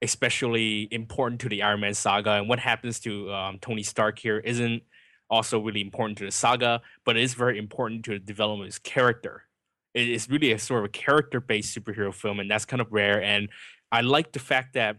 [0.01, 4.39] especially important to the Iron Man saga, and what happens to um, Tony Stark here
[4.39, 4.83] isn't
[5.29, 8.73] also really important to the saga, but it is very important to the development of
[8.73, 9.43] his character.
[9.93, 13.21] It is really a sort of a character-based superhero film, and that's kind of rare.
[13.21, 13.49] And
[13.91, 14.97] I like the fact that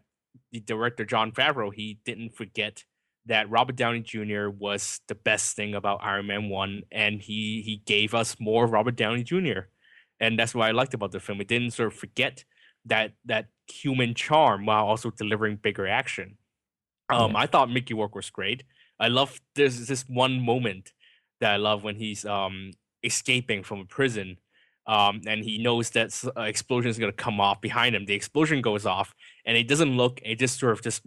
[0.52, 2.84] the director Jon Favreau he didn't forget
[3.26, 4.48] that Robert Downey Jr.
[4.48, 8.96] was the best thing about Iron Man One, and he he gave us more Robert
[8.96, 9.68] Downey Jr.
[10.20, 11.40] And that's what I liked about the film.
[11.40, 12.44] It didn't sort of forget
[12.86, 16.38] that that human charm while also delivering bigger action.
[17.08, 17.38] Um, yeah.
[17.38, 18.62] I thought Mickey Rourke was great.
[18.98, 20.92] I love there's this one moment
[21.40, 24.38] that I love when he's um escaping from a prison.
[24.88, 28.06] Um, and he knows that uh, explosion is going to come off behind him.
[28.06, 30.20] The explosion goes off, and it doesn't look.
[30.24, 31.02] It just sort of just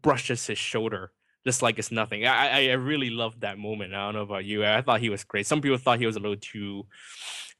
[0.00, 1.10] brushes his shoulder,
[1.44, 2.24] just like it's nothing.
[2.24, 3.94] I I, I really loved that moment.
[3.94, 4.64] I don't know about you.
[4.64, 5.44] I thought he was great.
[5.44, 6.86] Some people thought he was a little too,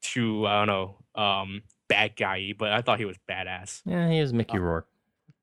[0.03, 3.83] too I don't know, um, bad guy, but I thought he was badass.
[3.85, 4.89] Yeah, he is Mickey uh, Rourke.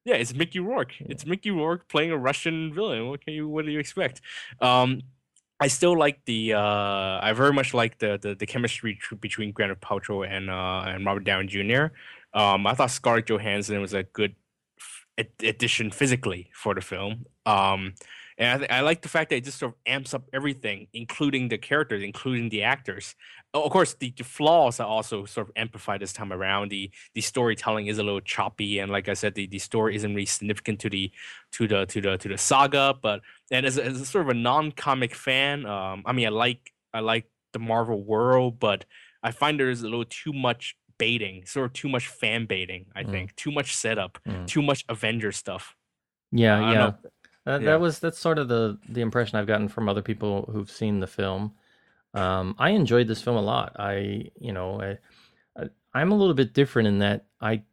[0.06, 1.00] Yeah, it's Mickey Rourke.
[1.00, 1.08] Yeah.
[1.10, 3.08] It's Mickey Rourke playing a Russian villain.
[3.08, 3.48] What can you?
[3.48, 4.22] What do you expect?
[4.60, 5.02] Um,
[5.60, 6.54] I still like the.
[6.54, 11.06] Uh, I very much like the the, the chemistry between Gwyneth Paltrow and uh, and
[11.06, 11.86] Robert Downey Jr.
[12.34, 14.36] Um, I thought Scarlett Johansson was a good
[15.40, 17.26] addition physically for the film.
[17.46, 17.94] Um,
[18.44, 20.88] and I, th- I like the fact that it just sort of amps up everything,
[20.94, 23.16] including the characters, including the actors.
[23.54, 26.70] Of course, the, the flaws are also sort of amplified this time around.
[26.70, 30.14] The the storytelling is a little choppy, and like I said, the, the story isn't
[30.14, 31.12] really significant to the
[31.54, 32.96] to the to the to the saga.
[33.02, 36.28] But and as a, as a sort of a non comic fan, um, I mean,
[36.28, 38.84] I like I like the Marvel world, but
[39.22, 42.88] I find there's a little too much baiting, sort of too much fan baiting.
[42.96, 43.12] I mm.
[43.12, 44.46] think too much setup, mm.
[44.48, 45.76] too much Avenger stuff.
[46.32, 46.92] Yeah, uh, yeah.
[47.46, 47.72] That, yeah.
[47.72, 51.00] that was that's sort of the the impression I've gotten from other people who've seen
[51.00, 51.54] the film.
[52.14, 53.76] Um, I enjoyed this film a lot.
[53.80, 55.64] I, you know, I,
[55.96, 57.64] I, am a little bit different in that I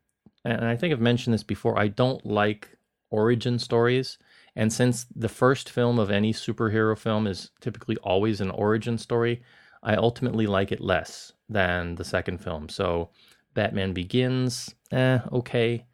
[0.45, 2.77] and I think I've mentioned this before, I don't like
[3.11, 4.19] origin stories.
[4.57, 9.43] And since the first film of any superhero film is typically always an origin story,
[9.83, 12.69] I ultimately like it less than the second film.
[12.69, 13.11] So
[13.55, 15.85] Batman Begins, eh, okay,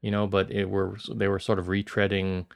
[0.00, 2.46] you know, but it were they were sort of retreading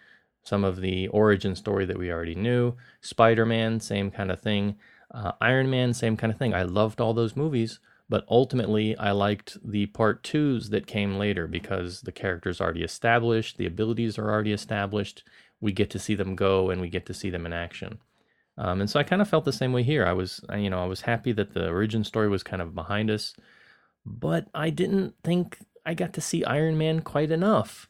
[0.42, 2.74] some of the origin story that we already knew.
[3.00, 4.76] Spider Man, same kind of thing.
[5.12, 6.54] Uh, Iron Man, same kind of thing.
[6.54, 11.46] I loved all those movies, but ultimately I liked the part twos that came later
[11.46, 15.24] because the characters already established, the abilities are already established.
[15.60, 17.98] We get to see them go and we get to see them in action.
[18.56, 20.06] Um, and so I kind of felt the same way here.
[20.06, 23.10] I was, you know, I was happy that the origin story was kind of behind
[23.10, 23.34] us,
[24.04, 27.89] but I didn't think I got to see Iron Man quite enough.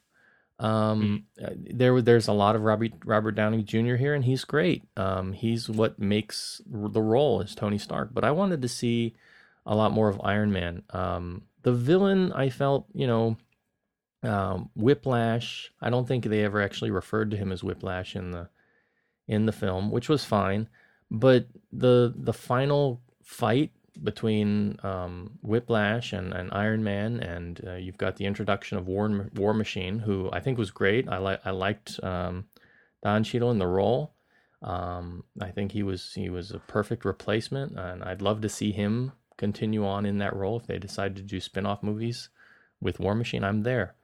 [0.61, 1.77] Um, mm.
[1.77, 3.95] there, there's a lot of Robert Robert Downey Jr.
[3.95, 4.83] here, and he's great.
[4.95, 8.13] Um, he's what makes the role as Tony Stark.
[8.13, 9.15] But I wanted to see
[9.65, 10.83] a lot more of Iron Man.
[10.91, 13.37] Um, the villain, I felt, you know,
[14.23, 15.71] um, Whiplash.
[15.81, 18.49] I don't think they ever actually referred to him as Whiplash in the
[19.27, 20.69] in the film, which was fine.
[21.09, 23.71] But the the final fight
[24.03, 29.29] between um, Whiplash and, and Iron Man, and uh, you've got the introduction of War
[29.35, 31.07] War Machine, who I think was great.
[31.09, 32.45] I like I liked um,
[33.03, 34.13] Don Cheadle in the role.
[34.61, 38.71] Um, I think he was he was a perfect replacement, and I'd love to see
[38.71, 42.29] him continue on in that role if they decide to do spin-off movies
[42.79, 43.43] with War Machine.
[43.43, 43.95] I'm there.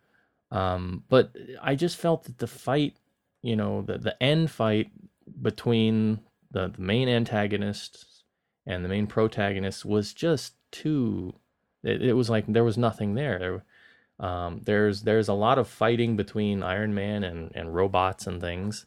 [0.50, 2.98] Um, but I just felt that the fight,
[3.42, 4.92] you know, the the end fight
[5.42, 6.22] between
[6.52, 8.07] the, the main antagonist
[8.68, 11.34] and the main protagonist was just too.
[11.84, 13.64] It, it was like there was nothing there.
[14.20, 18.86] Um, there's there's a lot of fighting between Iron Man and, and robots and things,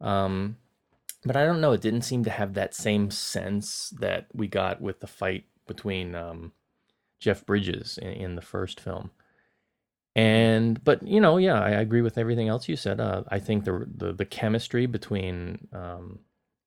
[0.00, 0.56] um,
[1.24, 1.72] but I don't know.
[1.72, 6.14] It didn't seem to have that same sense that we got with the fight between
[6.14, 6.52] um,
[7.20, 9.10] Jeff Bridges in, in, the first film.
[10.14, 13.00] And but you know, yeah, I, agree with everything else you said.
[13.00, 16.20] Uh, I think the, the, the chemistry between um,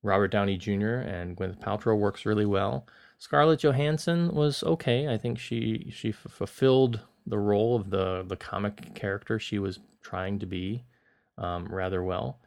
[0.04, 0.96] Robert Downey Jr.
[0.96, 2.88] and Gwyneth Paltrow works really well.
[3.20, 5.08] Scarlett Johansson was okay.
[5.08, 9.80] I think she she f- fulfilled the role of the the comic character she was
[10.02, 10.84] trying to be
[11.38, 12.40] um, rather well.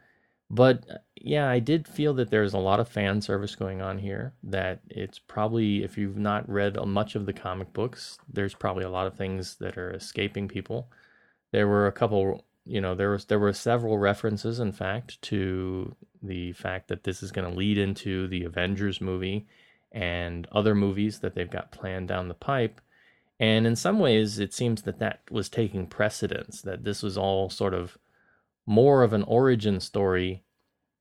[0.50, 4.34] But yeah, I did feel that there's a lot of fan service going on here.
[4.42, 8.90] That it's probably, if you've not read much of the comic books, there's probably a
[8.90, 10.90] lot of things that are escaping people.
[11.52, 15.94] There were a couple you know there was there were several references in fact to
[16.22, 19.46] the fact that this is going to lead into the Avengers movie
[19.92, 22.80] and other movies that they've got planned down the pipe.
[23.38, 27.50] And in some ways it seems that that was taking precedence that this was all
[27.50, 27.98] sort of
[28.66, 30.42] more of an origin story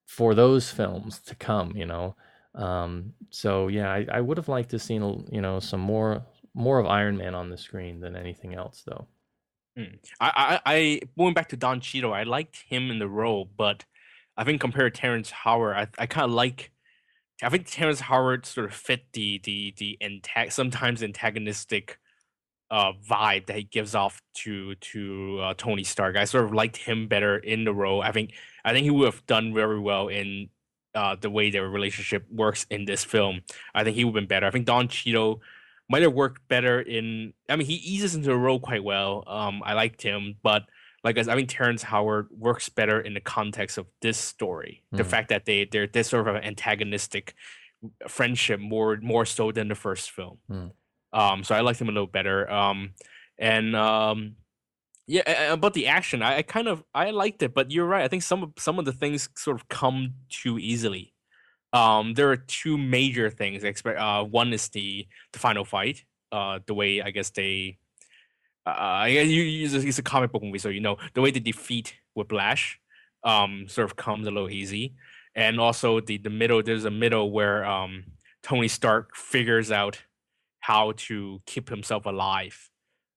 [0.05, 2.16] for those films to come you know?
[2.53, 6.78] Um, so yeah I, I would have liked to seen you know some more more
[6.80, 9.07] of Iron Man on the screen than anything else though
[9.78, 9.97] Mm.
[10.19, 13.86] I, I, I, going back to Don Cheadle, I liked him in the role, but
[14.38, 16.71] I think compared to Terrence Howard, I, I kind of like.
[17.41, 21.97] I think Terrence Howard sort of fit the the the antag- sometimes antagonistic
[22.71, 26.15] uh, vibe that he gives off to to uh, Tony Stark.
[26.15, 28.01] I sort of liked him better in the role.
[28.01, 30.49] I think I think he would have done very well in
[30.95, 33.41] uh, the way their relationship works in this film.
[33.74, 34.45] I think he would have been better.
[34.45, 35.41] I think Don Cheadle
[35.93, 37.33] might have worked better in.
[37.47, 39.23] I mean, he eases into the role quite well.
[39.27, 40.63] Um, I liked him, but
[41.03, 44.81] like I mean, Terrence Howard works better in the context of this story.
[44.91, 44.97] Mm.
[44.97, 47.35] The fact that they they're this sort of an antagonistic
[48.07, 50.39] friendship more more so than the first film.
[50.49, 50.71] Mm.
[51.13, 52.49] Um, so I liked him a little better.
[52.49, 52.95] Um,
[53.37, 54.37] and um,
[55.05, 58.03] yeah, about the action, I, I kind of I liked it, but you're right.
[58.03, 61.12] I think some of some of the things sort of come too easily.
[61.74, 63.63] Um, there are two major things.
[63.86, 66.05] Uh, one is the the final fight.
[66.32, 67.78] Uh, the way I guess they,
[68.65, 72.80] uh, you, it's a comic book movie, so you know the way they defeat Whiplash,
[73.24, 74.93] um, sort of comes a little easy,
[75.36, 76.61] and also the the middle.
[76.63, 78.05] There's a middle where um
[78.43, 80.03] Tony Stark figures out
[80.59, 82.69] how to keep himself alive.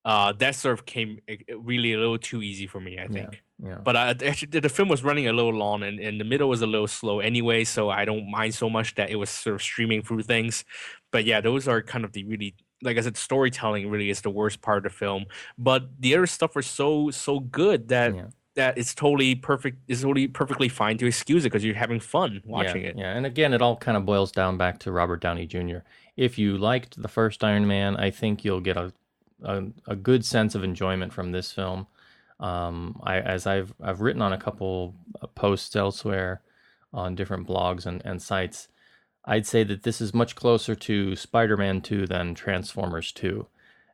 [0.04, 1.20] Uh, that sort of came
[1.59, 2.98] really a little too easy for me.
[2.98, 3.32] I think.
[3.32, 3.38] Yeah.
[3.62, 3.78] Yeah.
[3.82, 6.62] But uh, actually, the film was running a little long, and, and the middle was
[6.62, 7.64] a little slow anyway.
[7.64, 10.64] So I don't mind so much that it was sort of streaming through things.
[11.11, 14.30] But yeah, those are kind of the really, like I said, storytelling really is the
[14.30, 15.24] worst part of the film.
[15.57, 18.14] But the other stuff was so so good that.
[18.14, 18.26] Yeah.
[18.57, 19.80] That it's totally perfect.
[19.86, 22.96] It's totally perfectly fine to excuse it because you're having fun watching yeah, it.
[22.96, 25.80] Yeah, and again, it all kind of boils down back to Robert Downey Jr.
[26.16, 28.94] If you liked the first Iron Man, I think you'll get a
[29.42, 31.86] a, a good sense of enjoyment from this film.
[32.39, 34.95] Um, I, as I've I've written on a couple
[35.34, 36.43] posts elsewhere
[36.93, 38.68] on different blogs and, and sites,
[39.24, 43.47] I'd say that this is much closer to Spider-Man 2 than Transformers 2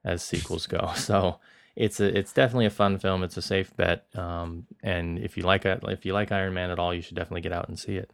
[0.05, 0.93] as sequels go.
[0.97, 1.39] So
[1.75, 3.23] it's a it's definitely a fun film.
[3.23, 6.79] It's a safe bet, um, and if you like if you like Iron Man at
[6.79, 8.11] all, you should definitely get out and see it.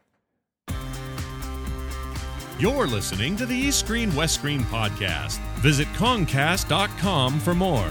[2.59, 5.39] You're listening to the East Screen West Screen podcast.
[5.59, 7.91] Visit Concast.com for more.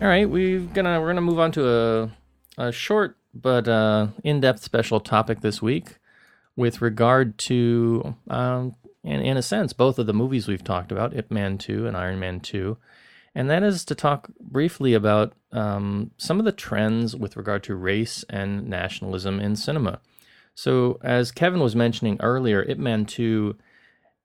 [0.00, 2.10] All right, we're gonna we're gonna move on to a
[2.56, 5.98] a short but uh, in-depth special topic this week
[6.56, 8.74] with regard to, um,
[9.04, 11.98] in, in a sense, both of the movies we've talked about, Ip Man 2 and
[11.98, 12.78] Iron Man 2,
[13.34, 17.74] and that is to talk briefly about um, some of the trends with regard to
[17.74, 20.00] race and nationalism in cinema.
[20.54, 23.54] So, as Kevin was mentioning earlier, Ip Man 2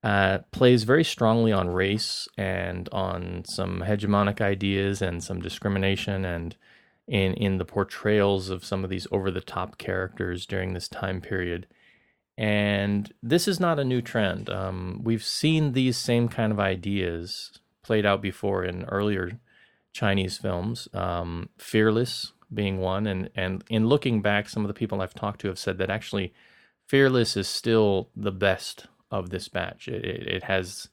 [0.05, 6.55] uh, plays very strongly on race and on some hegemonic ideas and some discrimination and
[7.07, 11.21] in in the portrayals of some of these over the top characters during this time
[11.21, 11.65] period.
[12.37, 14.47] And this is not a new trend.
[14.47, 19.39] Um, we've seen these same kind of ideas played out before in earlier
[19.91, 20.87] Chinese films.
[20.93, 25.41] Um, Fearless being one, and and in looking back, some of the people I've talked
[25.41, 26.31] to have said that actually
[26.85, 28.85] Fearless is still the best
[29.19, 29.87] of this batch.
[29.87, 30.89] It it, it has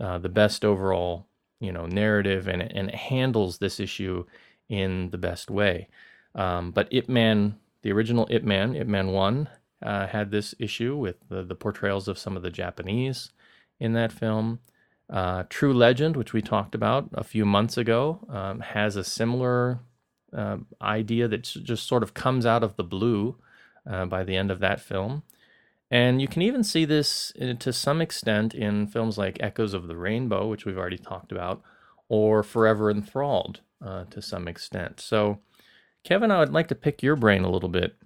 [0.00, 1.26] uh, the best overall
[1.60, 4.24] you know narrative, and and it handles this issue
[4.68, 5.88] in the best way.
[6.34, 9.48] Um, but Ip Man, the original Ip Man, Ip Man 1,
[9.82, 13.30] uh, had this issue with the, the, portrayals of some of the Japanese
[13.78, 14.60] in that film.
[15.08, 19.78] Uh, True Legend, which we talked about a few months ago, um, has a similar
[20.36, 23.36] uh, idea that just sort of comes out of the blue
[23.88, 25.22] uh, by the end of that film.
[25.90, 29.86] And you can even see this uh, to some extent in films like Echoes of
[29.86, 31.62] the Rainbow, which we've already talked about,
[32.08, 35.00] or Forever Enthralled, uh, to some extent.
[35.00, 35.38] So,
[36.02, 37.96] Kevin, I would like to pick your brain a little bit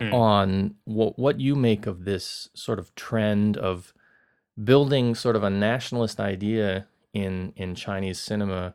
[0.00, 0.12] mm.
[0.12, 3.92] on what what you make of this sort of trend of
[4.62, 8.74] building sort of a nationalist idea in in Chinese cinema,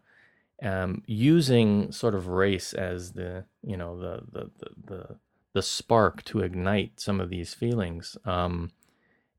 [0.63, 5.15] um, using sort of race as the you know the the the the,
[5.53, 8.17] the spark to ignite some of these feelings.
[8.25, 8.71] Um,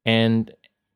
[0.04, 0.52] and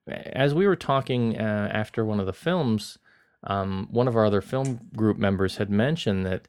[0.09, 2.99] as we were talking uh, after one of the films,
[3.45, 6.49] um, one of our other film group members had mentioned that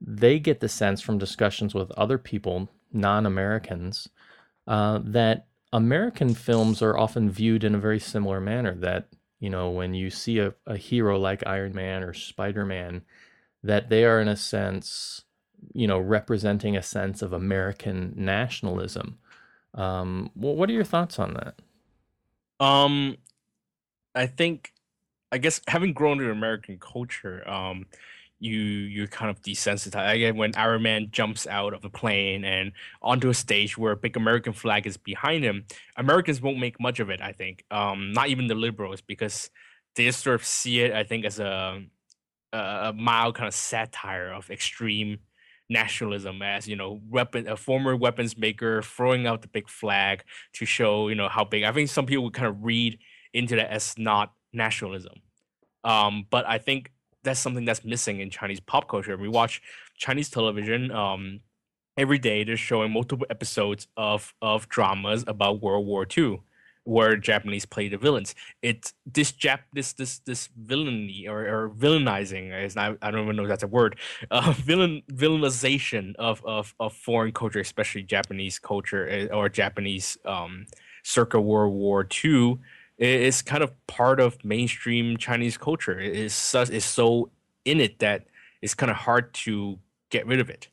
[0.00, 4.08] they get the sense from discussions with other people, non Americans,
[4.66, 8.74] uh, that American films are often viewed in a very similar manner.
[8.74, 9.08] That,
[9.40, 13.02] you know, when you see a, a hero like Iron Man or Spider Man,
[13.62, 15.24] that they are, in a sense,
[15.72, 19.18] you know, representing a sense of American nationalism.
[19.74, 21.56] Um, what are your thoughts on that?
[22.64, 23.16] Um,
[24.14, 24.72] I think
[25.32, 27.86] I guess having grown in American culture, um,
[28.38, 30.14] you you're kind of desensitized.
[30.14, 33.96] Again, when Iron Man jumps out of a plane and onto a stage where a
[33.96, 35.64] big American flag is behind him,
[35.96, 37.20] Americans won't make much of it.
[37.20, 39.50] I think, um, not even the liberals, because
[39.96, 40.92] they sort of see it.
[40.92, 41.82] I think as a
[42.52, 45.18] a mild kind of satire of extreme
[45.80, 50.22] nationalism as you know weapon a former weapons maker throwing out the big flag
[50.52, 52.98] to show you know how big i think some people would kind of read
[53.34, 55.20] into that as not nationalism.
[55.82, 56.92] Um, but I think
[57.24, 59.16] that's something that's missing in Chinese pop culture.
[59.16, 59.60] We watch
[59.98, 61.40] Chinese television um,
[61.98, 62.44] every day.
[62.44, 66.40] They're showing multiple episodes of of dramas about World War II,
[66.84, 68.34] where Japanese play the villains.
[68.62, 73.36] It's this Jap this this this villainy or, or villainizing is not I don't even
[73.36, 73.96] know if that's a word.
[74.30, 80.66] Uh, villain villainization of, of of foreign culture, especially Japanese culture eh, or Japanese um,
[81.02, 82.58] circa World War II
[82.96, 85.98] it's kind of part of mainstream Chinese culture.
[85.98, 87.30] It is such is so
[87.64, 88.26] in it that
[88.62, 89.78] it's kind of hard to
[90.10, 90.68] get rid of it.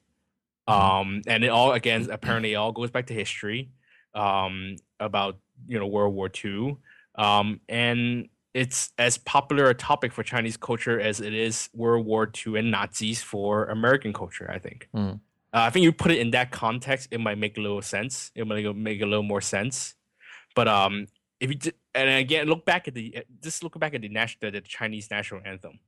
[0.69, 0.81] Mm-hmm.
[0.81, 3.71] Um, and it all again apparently it all goes back to history
[4.13, 5.37] um, about
[5.67, 6.77] you know World War II.
[7.15, 12.29] Um, and it's as popular a topic for Chinese culture as it is World War
[12.45, 14.49] II and Nazis for American culture.
[14.51, 14.89] I think.
[14.95, 15.19] Mm.
[15.53, 18.31] Uh, I think you put it in that context, it might make a little sense.
[18.35, 19.95] It might make a little more sense.
[20.55, 21.07] But um,
[21.41, 24.61] if you and again look back at the just look back at the national the
[24.61, 25.79] Chinese national anthem.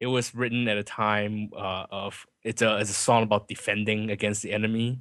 [0.00, 4.10] It was written at a time uh, of it's a it's a song about defending
[4.10, 5.00] against the enemy,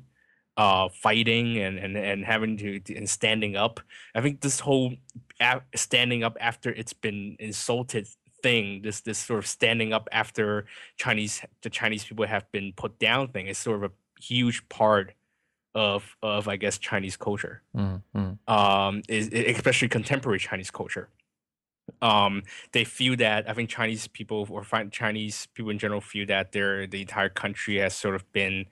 [0.58, 3.80] uh, fighting and and and having to and standing up.
[4.16, 4.94] I think this whole
[5.76, 8.08] standing up after it's been insulted
[8.44, 10.66] thing, this this sort of standing up after
[10.98, 15.14] Chinese the Chinese people have been put down thing is sort of a huge part
[15.74, 18.54] of of I guess Chinese culture, mm-hmm.
[18.54, 21.10] um, is especially contemporary Chinese culture.
[22.02, 26.52] Um, they feel that I think Chinese people or Chinese people in general feel that
[26.52, 28.66] their the entire country has sort of been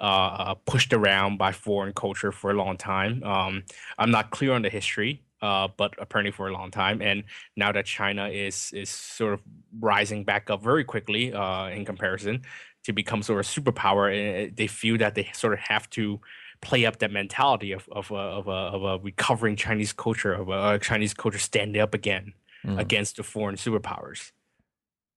[0.00, 3.22] uh, uh, pushed around by foreign culture for a long time.
[3.22, 3.64] Um,
[3.98, 7.02] I'm not clear on the history, uh, but apparently for a long time.
[7.02, 7.24] And
[7.56, 9.40] now that China is is sort of
[9.78, 12.42] rising back up very quickly uh, in comparison
[12.84, 16.18] to become sort of superpower, eh, eh, they feel that they sort of have to
[16.62, 20.48] play up that mentality of of a, of a, of a recovering Chinese culture, of
[20.48, 22.32] a Chinese culture standing up again
[22.64, 22.78] mm.
[22.78, 24.32] against the foreign superpowers.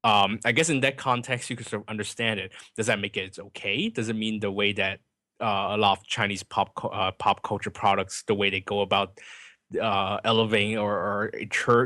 [0.03, 2.51] Um, I guess in that context, you can sort of understand it.
[2.75, 3.89] Does that make it okay?
[3.89, 4.99] Does it mean the way that
[5.41, 9.19] uh, a lot of Chinese pop uh, pop culture products, the way they go about
[9.81, 11.31] uh, elevating or, or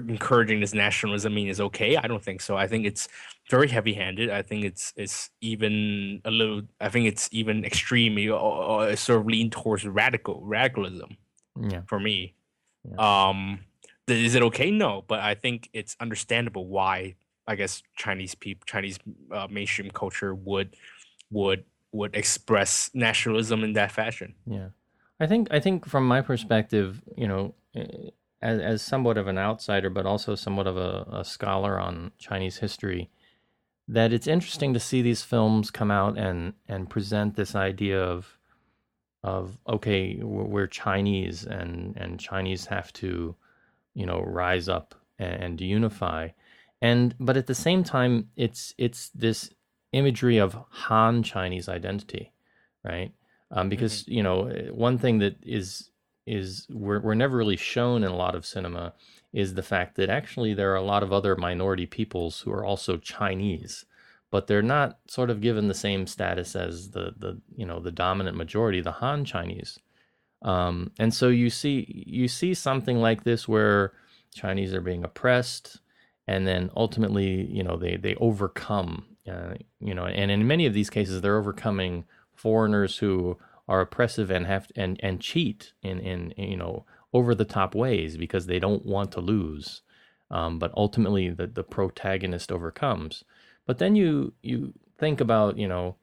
[0.09, 1.95] encouraging this nationalism mean is okay.
[1.95, 2.57] I don't think so.
[2.57, 3.07] I think it's
[3.49, 4.29] very heavy handed.
[4.29, 6.63] I think it's it's even a little.
[6.81, 8.17] I think it's even extreme.
[8.31, 11.17] or, or sort of lean towards radical radicalism.
[11.59, 11.81] Yeah.
[11.87, 12.35] For me,
[12.87, 13.29] yeah.
[13.29, 13.59] um,
[14.07, 14.71] is it okay?
[14.71, 17.15] No, but I think it's understandable why
[17.47, 18.99] I guess Chinese people, Chinese
[19.31, 20.75] uh, mainstream culture would
[21.31, 24.35] would would express nationalism in that fashion.
[24.45, 24.69] Yeah.
[25.19, 28.09] I think I think from my perspective, you know, eh,
[28.41, 32.57] as, as somewhat of an outsider, but also somewhat of a, a scholar on Chinese
[32.57, 33.09] history,
[33.87, 38.37] that it's interesting to see these films come out and and present this idea of
[39.23, 43.35] of okay, we're Chinese and and Chinese have to,
[43.97, 46.29] you know, rise up and unify,
[46.81, 49.49] and but at the same time, it's it's this
[49.91, 52.31] imagery of Han Chinese identity,
[52.83, 53.11] right?
[53.51, 54.13] um, because mm-hmm.
[54.13, 55.91] you know one thing that is
[56.25, 58.93] is we're we're never really shown in a lot of cinema
[59.33, 62.65] is the fact that actually there are a lot of other minority peoples who are
[62.65, 63.85] also Chinese,
[64.31, 67.91] but they're not sort of given the same status as the the you know the
[67.91, 69.79] dominant majority, the Han Chinese.
[70.41, 73.93] Um, and so you see you see something like this where
[74.33, 75.81] Chinese are being oppressed,
[76.27, 80.73] and then ultimately you know they they overcome uh, you know, and in many of
[80.73, 86.33] these cases they're overcoming foreigners who are oppressive and have and and cheat in in
[86.38, 89.81] you know over the top ways because they don't want to lose.
[90.29, 93.23] Um, but ultimately, the the protagonist overcomes.
[93.65, 95.97] But then you you think about you know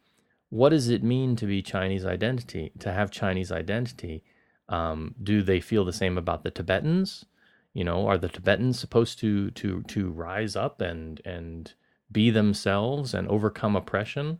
[0.55, 4.23] what does it mean to be Chinese identity to have Chinese identity?
[4.69, 7.25] Um, do they feel the same about the Tibetans?
[7.73, 11.73] You know, are the Tibetans supposed to to to rise up and and
[12.11, 14.39] be themselves and overcome oppression?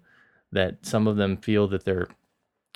[0.55, 2.09] that some of them feel that they're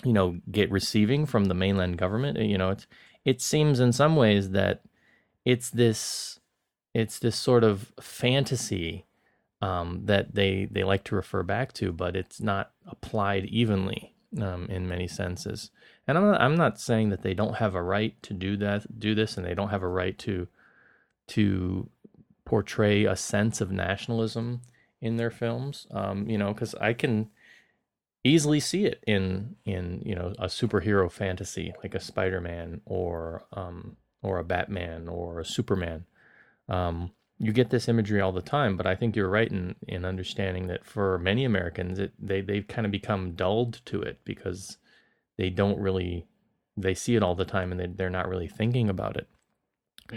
[0.05, 2.87] you know get receiving from the mainland government you know it's
[3.25, 4.83] it seems in some ways that
[5.45, 6.39] it's this
[6.93, 9.07] it's this sort of fantasy
[9.61, 14.67] um, that they they like to refer back to but it's not applied evenly um,
[14.67, 15.71] in many senses
[16.07, 18.99] and I'm not, I'm not saying that they don't have a right to do that
[18.99, 20.49] do this and they don't have a right to
[21.29, 21.89] to
[22.45, 24.63] portray a sense of nationalism
[25.01, 27.31] in their films um, you know because I can
[28.25, 33.97] easily see it in in you know a superhero fantasy like a Spider-Man or um
[34.23, 36.05] or a Batman or a Superman.
[36.69, 40.05] Um, you get this imagery all the time, but I think you're right in in
[40.05, 44.79] understanding that for many Americans, it they they've kind of become dulled to it because
[45.37, 46.27] they don't really
[46.77, 49.29] they see it all the time and they they're not really thinking about it.
[50.11, 50.17] Hmm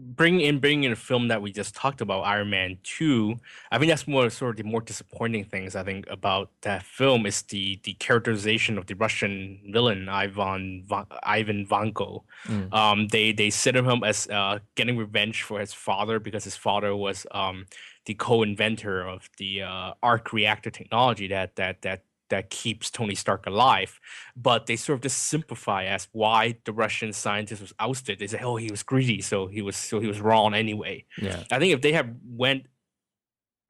[0.00, 3.36] bringing in bringing in a film that we just talked about, Iron Man Two,
[3.70, 7.26] I think that's more sort of the more disappointing things I think about that film
[7.26, 10.86] is the the characterization of the Russian villain Ivan
[11.22, 12.24] Ivan Vanko.
[12.46, 12.72] Mm.
[12.72, 16.96] Um, they they set him as uh, getting revenge for his father because his father
[16.96, 17.66] was um,
[18.06, 23.46] the co-inventor of the uh, arc reactor technology that that that that keeps Tony Stark
[23.46, 24.00] alive.
[24.36, 28.18] But they sort of just simplify as why the Russian scientist was ousted.
[28.18, 31.44] They say, "Oh, he was greedy, so he was so he was wrong anyway." Yeah,
[31.50, 32.66] I think if they have went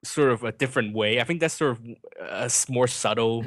[0.05, 1.87] sort of a different way, I think that's sort of
[2.21, 3.45] a more subtle.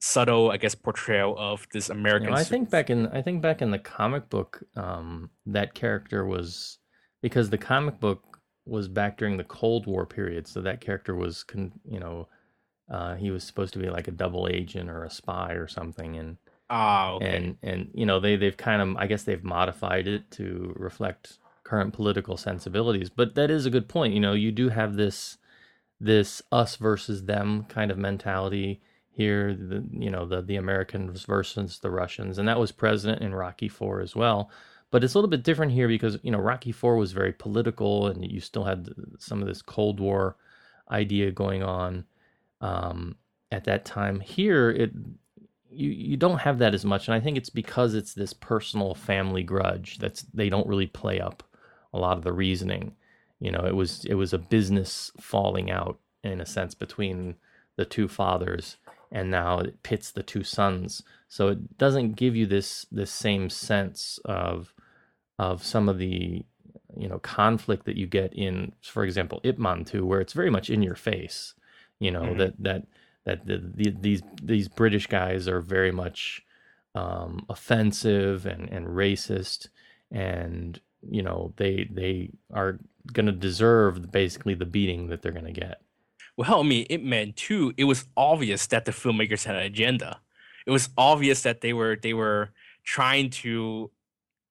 [0.00, 3.42] subtle i guess portrayal of this american you know, i think back in i think
[3.42, 6.78] back in the comic book um that character was
[7.20, 11.42] because the comic book was back during the cold war period so that character was
[11.42, 12.28] con, you know
[12.90, 16.16] uh, he was supposed to be like a double agent or a spy or something,
[16.16, 16.36] and
[16.70, 17.36] ah, okay.
[17.36, 21.38] and and you know they they've kind of I guess they've modified it to reflect
[21.64, 23.10] current political sensibilities.
[23.10, 24.14] But that is a good point.
[24.14, 25.36] You know, you do have this
[26.00, 28.80] this us versus them kind of mentality
[29.10, 29.54] here.
[29.54, 33.68] The you know the the Americans versus the Russians, and that was present in Rocky
[33.68, 34.50] Four as well.
[34.90, 38.06] But it's a little bit different here because you know Rocky Four was very political,
[38.06, 40.36] and you still had some of this Cold War
[40.90, 42.06] idea going on
[42.60, 43.16] um,
[43.50, 44.20] at that time.
[44.20, 44.92] Here, it
[45.70, 48.94] you you don't have that as much, and I think it's because it's this personal
[48.94, 51.42] family grudge that's they don't really play up
[51.92, 52.94] a lot of the reasoning.
[53.40, 57.36] You know, it was it was a business falling out in a sense between
[57.76, 58.76] the two fathers,
[59.12, 61.02] and now it pits the two sons.
[61.28, 64.74] So it doesn't give you this this same sense of
[65.38, 66.44] of some of the
[66.96, 70.50] you know conflict that you get in, for example, Ip Man 2, where it's very
[70.50, 71.54] much in your face.
[72.00, 72.38] You know mm-hmm.
[72.38, 72.86] that that
[73.24, 76.42] that the, the, these these British guys are very much
[76.94, 79.68] um, offensive and and racist,
[80.10, 82.78] and you know they they are
[83.12, 85.80] going to deserve basically the beating that they're going to get.
[86.36, 90.20] Well, I mean, Ip Man 2, it was obvious that the filmmakers had an agenda.
[90.66, 92.50] It was obvious that they were they were
[92.84, 93.90] trying to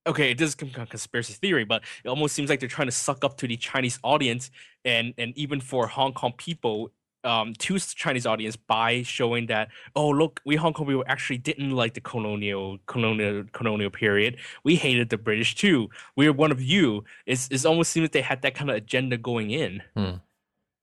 [0.05, 3.25] okay, it does come conspiracy theory, but it almost seems like they're trying to suck
[3.25, 4.51] up to the Chinese audience
[4.85, 6.91] and and even for Hong Kong people
[7.23, 11.71] um, to Chinese audience by showing that oh look we Hong Kong people actually didn't
[11.71, 14.37] like the colonial colonial colonial period.
[14.63, 15.89] We hated the British too.
[16.15, 17.03] We are one of you.
[17.25, 19.83] It's it almost seems like they had that kind of agenda going in.
[19.95, 20.15] Hmm.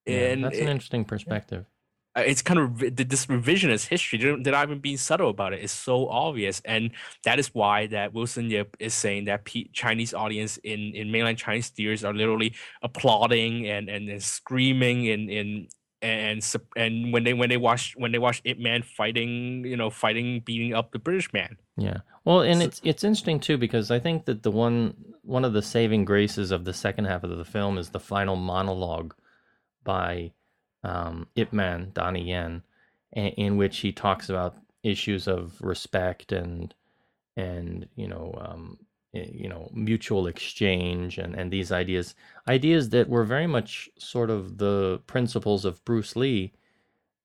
[0.07, 1.65] yeah, and that's an interesting perspective.
[2.17, 4.19] Uh, it's kind of this revisionist history.
[4.19, 5.65] They're not even being subtle about it.
[5.65, 6.63] It's so obvious.
[6.65, 6.93] And
[7.25, 11.39] that is why that wilson yip is saying that P- chinese audience in, in mainland
[11.39, 15.69] chinese theaters are literally applauding and, and, and screaming in, in
[16.05, 19.91] and and when they when they watch when they watch Ip Man fighting, you know,
[19.91, 21.57] fighting beating up the British man.
[21.77, 21.99] Yeah.
[22.25, 25.55] Well, and so, it's it's interesting too because I think that the one one of
[25.55, 29.15] the saving graces of the second half of the film is the final monologue
[29.83, 30.33] by
[30.83, 32.63] um, Ip Man Donnie Yen,
[33.13, 36.75] in, in which he talks about issues of respect and
[37.37, 38.79] and you know um,
[39.15, 42.15] you know mutual exchange and and these ideas
[42.49, 46.53] ideas that were very much sort of the principles of Bruce Lee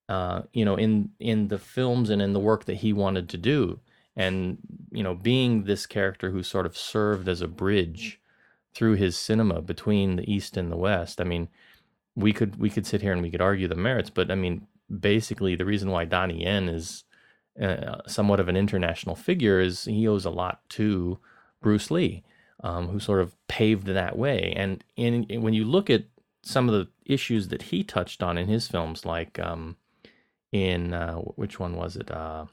[0.08, 3.38] uh, you know in in the films and in the work that he wanted to
[3.38, 3.80] do.
[4.16, 4.58] And
[4.92, 8.20] you know being this character who sort of served as a bridge
[8.76, 11.50] through his cinema between the east and the west i mean
[12.16, 14.68] we could we could sit here and we could argue the merits but i mean
[14.90, 17.04] basically the reason why Donnie Yen is
[17.62, 21.20] uh, somewhat of an international figure is he owes a lot to
[21.62, 22.24] Bruce Lee,
[22.64, 24.54] um, who sort of paved that way.
[24.56, 26.06] And in, in, when you look at
[26.42, 29.78] some of the issues that he touched on in his films, like um,
[30.52, 32.10] in uh, which one was it?
[32.12, 32.46] Uh,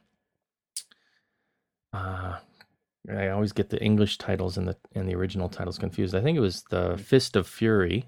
[1.93, 2.37] uh,
[3.11, 6.15] I always get the English titles and the and the original titles confused.
[6.15, 7.03] I think it was the mm-hmm.
[7.03, 8.07] Fist of Fury,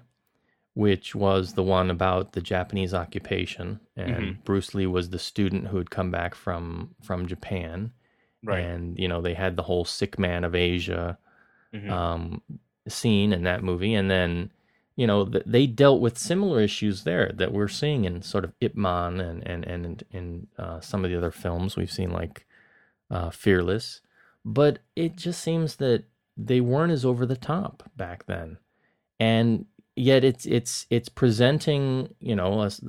[0.73, 4.41] which was the one about the Japanese occupation, and mm-hmm.
[4.43, 7.91] Bruce Lee was the student who had come back from from Japan,
[8.43, 8.59] Right.
[8.59, 11.17] And, you know, they had the whole sick man of Asia
[11.73, 11.91] mm-hmm.
[11.91, 12.41] um,
[12.87, 13.93] scene in that movie.
[13.93, 14.51] And then,
[14.95, 18.53] you know, th- they dealt with similar issues there that we're seeing in sort of
[18.61, 22.45] Ip Man and, and, and in uh, some of the other films we've seen, like
[23.11, 24.01] uh, Fearless.
[24.45, 26.05] But it just seems that
[26.37, 28.57] they weren't as over the top back then.
[29.19, 29.65] And
[29.99, 32.79] yet it's it's it's presenting you know us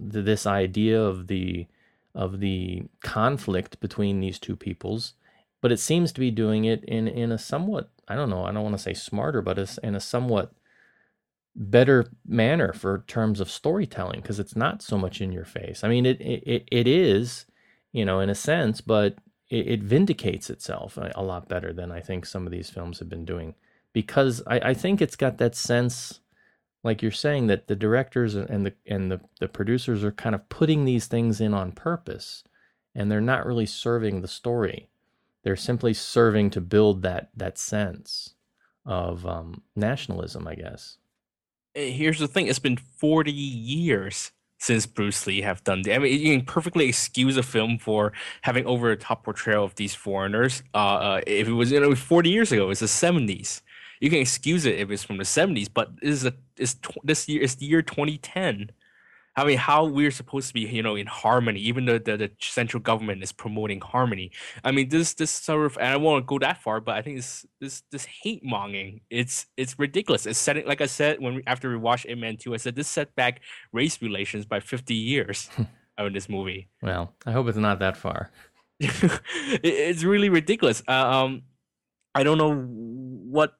[0.00, 1.66] this idea of the
[2.16, 5.12] of the conflict between these two peoples,
[5.60, 8.52] but it seems to be doing it in in a somewhat I don't know I
[8.52, 10.52] don't want to say smarter, but in a somewhat
[11.54, 15.84] better manner for terms of storytelling because it's not so much in your face.
[15.84, 17.46] I mean, it it it is,
[17.92, 19.16] you know, in a sense, but
[19.48, 22.98] it, it vindicates itself a, a, lot better than I think some of these films
[22.98, 23.54] have been doing
[23.92, 26.20] because I, I think it's got that sense
[26.82, 30.48] like you're saying that the directors and the and the, the producers are kind of
[30.48, 32.44] putting these things in on purpose
[32.94, 34.88] and they're not really serving the story
[35.42, 38.34] they're simply serving to build that that sense
[38.84, 40.98] of um, nationalism i guess
[41.74, 45.94] here's the thing it's been 40 years since Bruce Lee have done that.
[45.94, 48.12] I mean, you can perfectly excuse a film for
[48.42, 50.62] having over the top portrayal of these foreigners.
[50.74, 53.60] Uh, uh, if it was you know 40 years ago, it's the 70s
[54.00, 57.04] you can excuse it if it's from the 70s, but this is a is tw-
[57.04, 58.70] this year is the year 2010.
[59.38, 62.30] I mean, how we're supposed to be, you know, in harmony, even though the, the
[62.40, 64.30] central government is promoting harmony.
[64.64, 67.16] I mean, this this sort of, and I won't go that far, but I think
[67.16, 70.24] this this this hate monging, it's it's ridiculous.
[70.24, 72.76] It's setting, like I said when we, after we watched Ip Man two, I said
[72.76, 73.42] this set back
[73.72, 75.50] race relations by fifty years
[75.98, 76.68] in this movie.
[76.80, 78.30] Well, I hope it's not that far.
[78.80, 79.20] it,
[79.62, 80.82] it's really ridiculous.
[80.88, 81.42] Uh, um,
[82.14, 83.52] I don't know what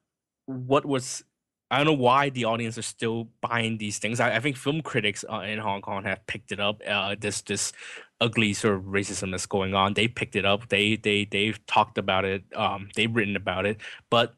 [0.47, 1.23] what was
[1.69, 4.19] I don't know why the audience are still buying these things.
[4.19, 6.81] I, I think film critics uh, in Hong Kong have picked it up.
[6.87, 7.73] Uh, this this
[8.19, 9.93] ugly sort of racism that's going on.
[9.93, 10.69] They picked it up.
[10.69, 12.43] They they they've talked about it.
[12.55, 13.77] Um, they've written about it.
[14.09, 14.33] But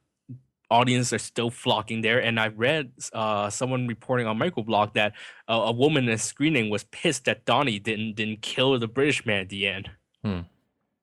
[0.72, 2.20] audience are still flocking there.
[2.22, 5.14] And I read uh, someone reporting on Microblog that
[5.48, 9.26] uh, a woman in a screening was pissed that Donnie didn't didn't kill the British
[9.26, 9.90] man at the end.
[10.24, 10.42] Hmm.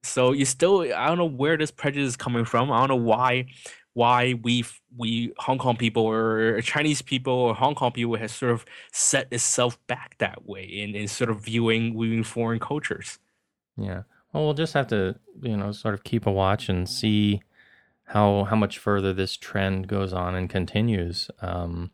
[0.02, 2.70] So you still I don't know where this prejudice is coming from.
[2.72, 3.46] I don't know why
[3.96, 4.62] why we
[4.94, 9.26] we Hong Kong people or Chinese people or Hong Kong people has sort of set
[9.30, 13.18] itself back that way in, in sort of viewing viewing foreign cultures.
[13.78, 14.02] Yeah.
[14.32, 17.40] Well, we'll just have to you know sort of keep a watch and see
[18.04, 21.30] how how much further this trend goes on and continues.
[21.40, 21.90] Um,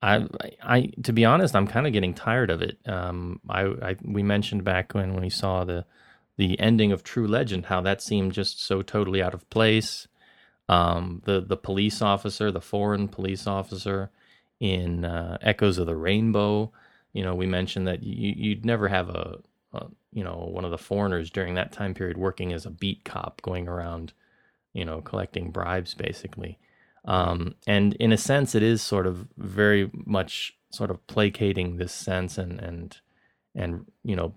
[0.00, 0.26] I,
[0.62, 2.76] I, to be honest, I'm kind of getting tired of it.
[2.86, 5.86] Um, I, I, we mentioned back when, we saw the,
[6.36, 10.06] the ending of True Legend, how that seemed just so totally out of place.
[10.68, 14.10] Um, the, the police officer, the foreign police officer
[14.60, 16.72] in uh, Echoes of the Rainbow,
[17.12, 19.38] you know, we mentioned that you, you'd never have a,
[19.74, 23.04] a, you know, one of the foreigners during that time period working as a beat
[23.04, 24.12] cop going around,
[24.72, 26.58] you know, collecting bribes basically.
[27.04, 31.92] Um, and in a sense, it is sort of very much sort of placating this
[31.92, 32.98] sense and and
[33.54, 34.34] and you know,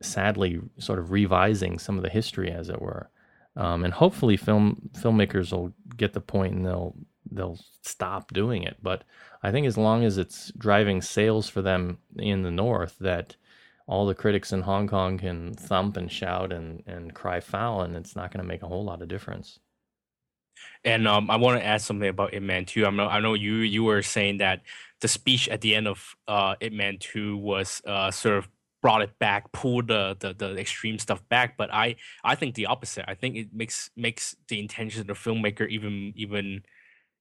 [0.00, 3.10] sadly, sort of revising some of the history, as it were.
[3.56, 6.94] Um, and hopefully, film filmmakers will get the point and they'll
[7.30, 8.76] they'll stop doing it.
[8.82, 9.04] But
[9.42, 13.36] I think as long as it's driving sales for them in the North, that
[13.86, 17.94] all the critics in Hong Kong can thump and shout and, and cry foul, and
[17.96, 19.60] it's not going to make a whole lot of difference.
[20.84, 22.86] And um, I want to add something about Ip Man too.
[22.86, 24.62] I know I know you you were saying that
[25.00, 28.48] the speech at the end of uh, Ip Man Two was uh, sort of
[28.86, 31.56] brought it back, pulled the, the the extreme stuff back.
[31.56, 33.04] But I I think the opposite.
[33.08, 36.62] I think it makes makes the intention of the filmmaker even even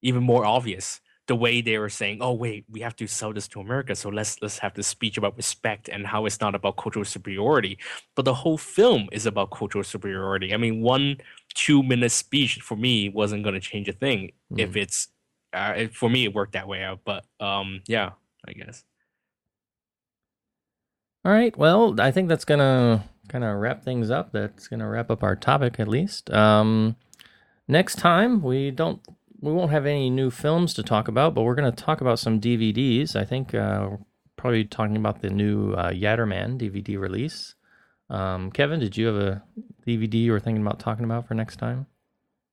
[0.03, 3.47] even more obvious the way they were saying, "Oh wait, we have to sell this
[3.47, 6.77] to America, so let's let's have this speech about respect and how it's not about
[6.77, 7.79] cultural superiority."
[8.15, 10.53] But the whole film is about cultural superiority.
[10.53, 11.17] I mean, one
[11.55, 14.59] two minute speech for me wasn't going to change a thing mm.
[14.59, 15.07] if it's
[15.51, 16.99] uh, it, for me it worked that way out.
[17.03, 18.11] But um, yeah,
[18.47, 18.83] I guess.
[21.25, 21.57] All right.
[21.57, 24.31] Well, I think that's gonna kind of wrap things up.
[24.31, 26.29] That's gonna wrap up our topic at least.
[26.29, 26.95] Um,
[27.67, 29.01] next time we don't
[29.41, 32.19] we won't have any new films to talk about, but we're going to talk about
[32.19, 33.15] some DVDs.
[33.15, 33.89] I think uh,
[34.37, 37.55] probably talking about the new uh, Yatterman DVD release.
[38.09, 39.43] Um, Kevin, did you have a
[39.85, 41.85] DVD you were thinking about talking about for next time?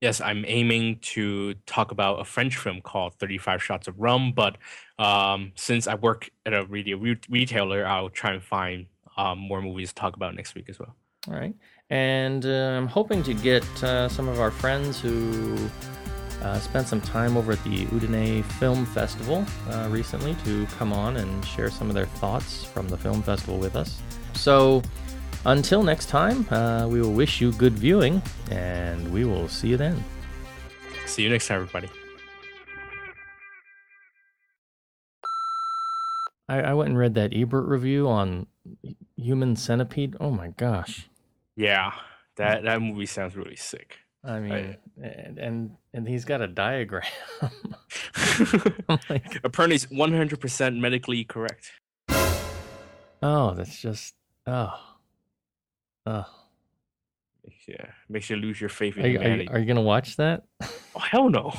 [0.02, 4.58] Yes, I'm aiming to talk about a French film called 35 Shots of Rum, but
[4.98, 8.86] um, since I work at a radio re- retailer, I'll try and find
[9.16, 10.96] um, more movies to talk about next week as well.
[11.28, 11.54] All right.
[11.88, 15.56] And uh, I'm hoping to get uh, some of our friends who
[16.42, 21.18] uh, spent some time over at the Udine Film Festival uh, recently to come on
[21.18, 24.00] and share some of their thoughts from the film festival with us.
[24.34, 24.82] So,
[25.44, 29.76] until next time, uh, we will wish you good viewing, and we will see you
[29.76, 30.02] then.
[31.06, 31.88] See you next time, everybody.
[36.48, 38.46] I, I went and read that Ebert review on
[39.16, 40.16] Human Centipede.
[40.20, 41.08] Oh my gosh.
[41.56, 41.92] Yeah,
[42.36, 43.98] that that movie sounds really sick.
[44.24, 47.02] I mean, I, and, and and he's got a diagram.
[48.88, 51.72] like, Apparently, it's one hundred percent medically correct.
[53.22, 54.14] Oh, that's just
[54.46, 54.78] oh,
[56.06, 56.24] oh.
[57.66, 59.48] Yeah, makes you lose your faith in are, humanity.
[59.48, 60.44] Are, are, you gonna watch that?
[60.94, 61.52] Oh hell no!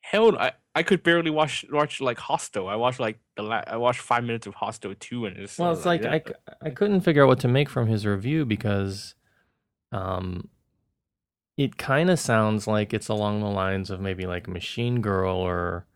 [0.00, 0.38] Hell, no.
[0.38, 2.68] I I could barely watch watch like Hostel.
[2.68, 5.72] I watched like the la- I watched five minutes of Hostel two, and it's well,
[5.72, 9.14] it's like, like I I couldn't figure out what to make from his review because
[9.92, 10.48] um,
[11.56, 15.86] it kind of sounds like it's along the lines of maybe like Machine Girl or,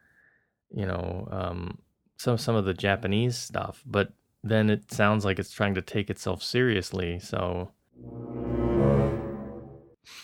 [0.75, 1.79] you know, um,
[2.17, 4.13] some some of the Japanese stuff, but
[4.43, 7.19] then it sounds like it's trying to take itself seriously.
[7.19, 7.73] So,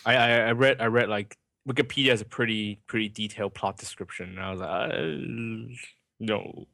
[0.04, 1.38] I I, I read I read like
[1.68, 5.78] Wikipedia has a pretty pretty detailed plot description, and I was like, uh,
[6.20, 6.66] no.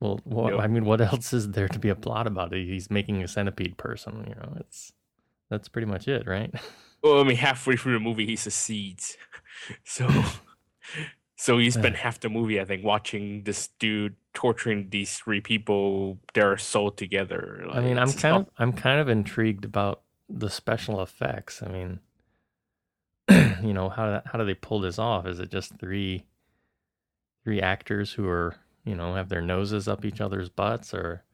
[0.00, 0.58] Well, what, no.
[0.58, 2.66] I mean, what else is there to be a plot about it?
[2.66, 4.24] He's making a centipede person.
[4.26, 4.92] You know, it's
[5.50, 6.52] that's pretty much it, right?
[7.02, 9.16] Well, I mean, halfway through the movie, he succeeds.
[9.84, 10.06] So,
[11.40, 16.18] so he spent half the movie, I think, watching this dude torturing these three people.
[16.34, 17.62] They're sold together.
[17.66, 21.62] Like, I mean, I'm kind of, I'm kind of intrigued about the special effects.
[21.62, 22.00] I mean,
[23.62, 25.26] you know, how how do they pull this off?
[25.26, 26.26] Is it just three,
[27.42, 31.24] three actors who are, you know, have their noses up each other's butts, or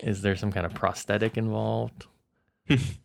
[0.00, 2.06] is there some kind of prosthetic involved?
[2.68, 2.98] this,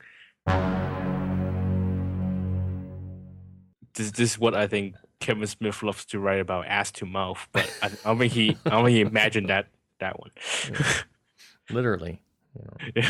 [3.93, 4.95] this is what I think
[5.26, 8.69] Kevin Smith loves to write about ass to mouth, but I, don't think he I
[8.69, 9.67] don't think he imagined that
[9.99, 10.30] that one.
[10.71, 11.01] Yeah.
[11.71, 12.21] Literally.
[12.55, 12.78] You know.
[12.95, 13.09] yeah.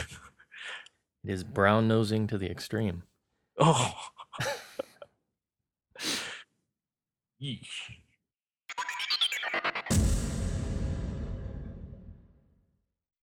[1.26, 3.04] It is brown nosing to the extreme.
[3.60, 3.94] Oh.
[7.42, 8.00] Yeesh.